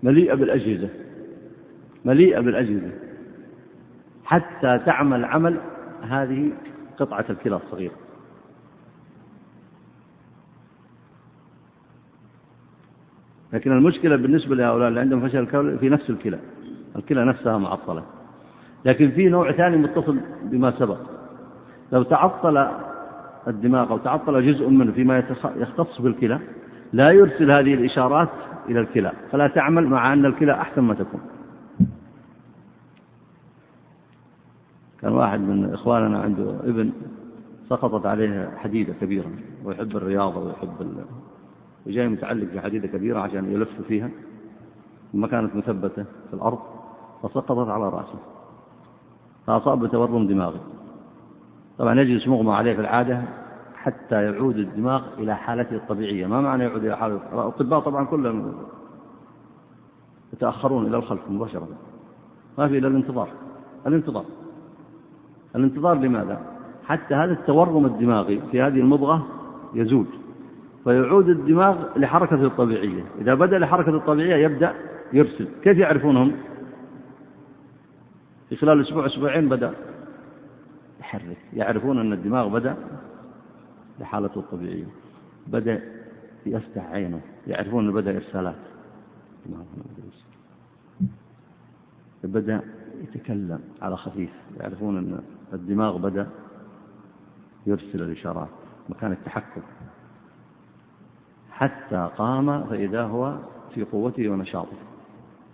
[0.02, 0.88] مليئة بالأجهزة.
[2.04, 2.90] مليئة بالأجهزة.
[4.24, 5.60] حتى تعمل عمل
[6.02, 6.50] هذه
[6.98, 7.94] قطعة الكلى الصغيرة.
[13.52, 16.38] لكن المشكلة بالنسبة لهؤلاء اللي عندهم فشل الكلى في نفس الكلى.
[16.96, 18.04] الكلى نفسها معطلة.
[18.84, 21.13] لكن في نوع ثاني متصل بما سبق.
[21.92, 22.68] لو تعطل
[23.48, 25.24] الدماغ أو تعطل جزء منه فيما
[25.56, 26.40] يختص بالكلى
[26.92, 28.28] لا يرسل هذه الإشارات
[28.68, 31.20] إلى الكلى فلا تعمل مع أن الكلى أحسن ما تكون.
[35.00, 36.92] كان واحد من إخواننا عنده ابن
[37.68, 39.30] سقطت عليه حديدة كبيرة
[39.64, 41.04] ويحب الرياضة ويحب ال...
[41.86, 44.10] وجاي متعلق في حديدة كبيرة عشان يلف فيها
[45.14, 46.58] ما كانت مثبتة في الأرض
[47.22, 48.18] فسقطت على رأسه
[49.46, 50.60] فأصاب بتورم دماغي.
[51.78, 53.22] طبعا يجلس مغمى عليه في العادة
[53.74, 56.26] حتى يعود الدماغ إلى حالته الطبيعية.
[56.26, 58.54] ما معنى يعود إلى حالته؟ الأطباء طبعا كلهم
[60.32, 61.68] يتأخرون إلى الخلف مباشرة.
[62.58, 63.28] ما في إلا الانتظار.
[63.86, 64.24] الانتظار.
[65.56, 66.40] الانتظار لماذا؟
[66.86, 69.26] حتى هذا التورم الدماغي في هذه المضغة
[69.74, 70.06] يزول.
[70.84, 73.04] فيعود الدماغ لحركته الطبيعية.
[73.20, 74.74] إذا بدأ لحركته الطبيعية يبدأ
[75.12, 75.48] يرسل.
[75.62, 76.32] كيف يعرفونهم؟
[78.48, 79.74] في خلال أسبوع أسبوعين بدأ.
[81.14, 81.36] يحرك.
[81.52, 82.76] يعرفون أن الدماغ بدأ
[84.00, 84.86] لحالته الطبيعية
[85.46, 85.82] بدأ
[86.46, 88.54] يفتح عينه يعرفون أنه بدأ إرسالات.
[92.24, 92.60] بدأ
[93.02, 94.30] يتكلم على خفيف.
[94.60, 95.20] يعرفون أن
[95.52, 96.28] الدماغ بدأ
[97.66, 98.48] يرسل الإشارات
[98.88, 99.62] مكان التحكم.
[101.50, 103.38] حتى قام فإذا هو
[103.74, 104.76] في قوته ونشاطه.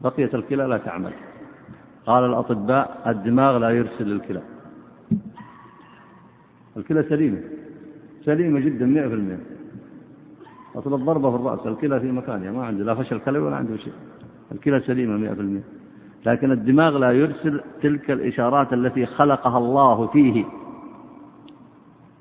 [0.00, 1.12] بقية الكلى لا تعمل.
[2.06, 4.42] قال الأطباء الدماغ لا يرسل الكلى.
[6.76, 7.40] الكلى سليمة.
[8.24, 9.38] سليمة جدا مئة في المئة.
[10.74, 13.92] أصل الضربة في الرأس الكلى في مكانها ما عنده لا فشل كلوي ولا عنده شيء.
[14.52, 15.62] الكلى سليمة مئة في المئة.
[16.26, 20.44] لكن الدماغ لا يرسل تلك الإشارات التي خلقها الله فيه.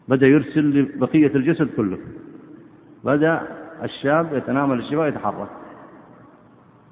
[0.07, 1.97] بدأ يرسل لبقية الجسد كله.
[3.03, 3.41] بدأ
[3.83, 5.49] الشاب يتنامل الشباب يتحرك.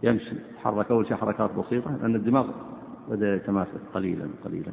[0.04, 0.92] يمشي يتحرك.
[0.92, 2.48] أول شيء حركات بسيطة لأن الدماغ
[3.10, 4.72] بدأ يتماسك قليلا قليلا.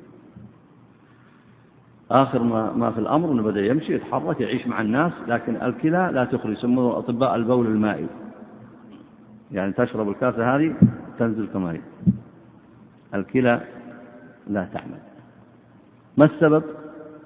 [2.15, 6.25] آخر ما, ما في الأمر أنه بدأ يمشي يتحرك يعيش مع الناس لكن الكلى لا
[6.25, 8.07] تخرج يسمونه الأطباء البول المائي
[9.53, 10.75] يعني تشرب الكاسة هذه
[11.19, 11.81] تنزل كما هي
[13.15, 13.61] الكلى
[14.47, 14.99] لا تعمل.
[16.17, 16.63] ما السبب؟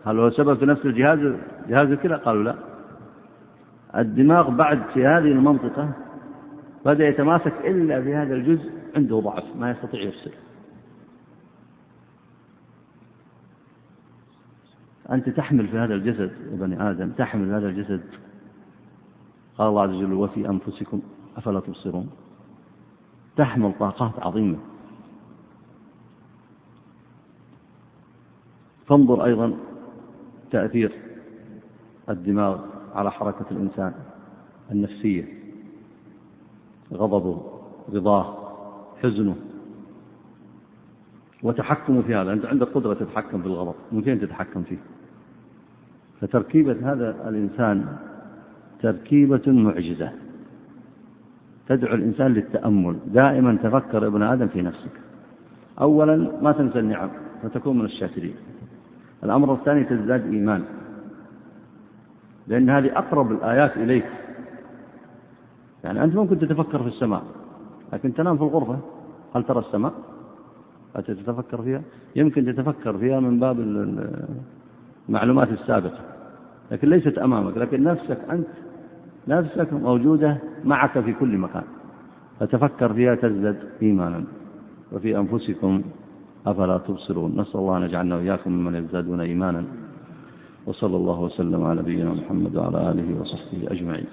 [0.06, 1.18] هل هو سبب في نفس الجهاز
[1.68, 2.54] جهاز الكلى؟ قالوا لا.
[3.96, 5.90] الدماغ بعد في هذه المنطقة
[6.84, 10.30] بدأ يتماسك إلا في هذا الجزء عنده ضعف ما يستطيع يفصل.
[15.10, 18.00] أنت تحمل في هذا الجسد يا بني آدم تحمل هذا الجسد.
[19.58, 21.00] قال الله عز وجل وفي أنفسكم
[21.36, 22.10] أفلا تبصرون.
[23.36, 24.58] تحمل طاقات عظيمة.
[28.86, 29.54] فانظر أيضا
[30.50, 30.92] تأثير
[32.08, 32.60] الدماغ
[32.94, 33.94] على حركة الإنسان
[34.70, 35.24] النفسية.
[36.92, 37.60] غضبه
[37.92, 38.52] رضاه
[39.02, 39.36] حزنه.
[41.42, 42.32] وتحكمه في هذا.
[42.32, 43.74] أنت عندك قدرة تتحكم في الغضب.
[43.92, 44.78] ممكن تتحكم فيه.
[46.20, 47.86] فتركيبة هذا الإنسان
[48.82, 50.10] تركيبة معجزة.
[51.68, 52.96] تدعو الإنسان للتأمل.
[53.06, 54.90] دائما تفكر ابن آدم في نفسك.
[55.80, 57.10] أولا ما تنسى النعم
[57.42, 58.34] فتكون من الشاكرين.
[59.24, 60.62] الأمر الثاني تزداد إيمان.
[62.46, 64.06] لأن هذه أقرب الآيات إليك.
[65.84, 67.22] يعني أنت ممكن تتفكر في السماء
[67.92, 68.78] لكن تنام في الغرفة.
[69.34, 69.92] هل ترى السماء؟
[70.96, 71.82] هل تتفكر فيها؟
[72.16, 73.60] يمكن تتفكر فيها من باب
[75.08, 76.00] المعلومات السابقة
[76.70, 78.46] لكن ليست أمامك لكن نفسك أنت
[79.28, 81.62] نفسك موجودة معك في كل مكان.
[82.40, 84.24] فتفكر فيها تزدد إيمانا.
[84.92, 85.82] وفي أنفسكم
[86.46, 87.40] أفلا تبصرون.
[87.40, 89.64] نسأل الله أن يجعلنا وإياكم ممن يزدادون إيمانا.
[90.66, 94.06] وصلى الله وسلم على نبينا محمد وعلى آله وصحبه أجمعين.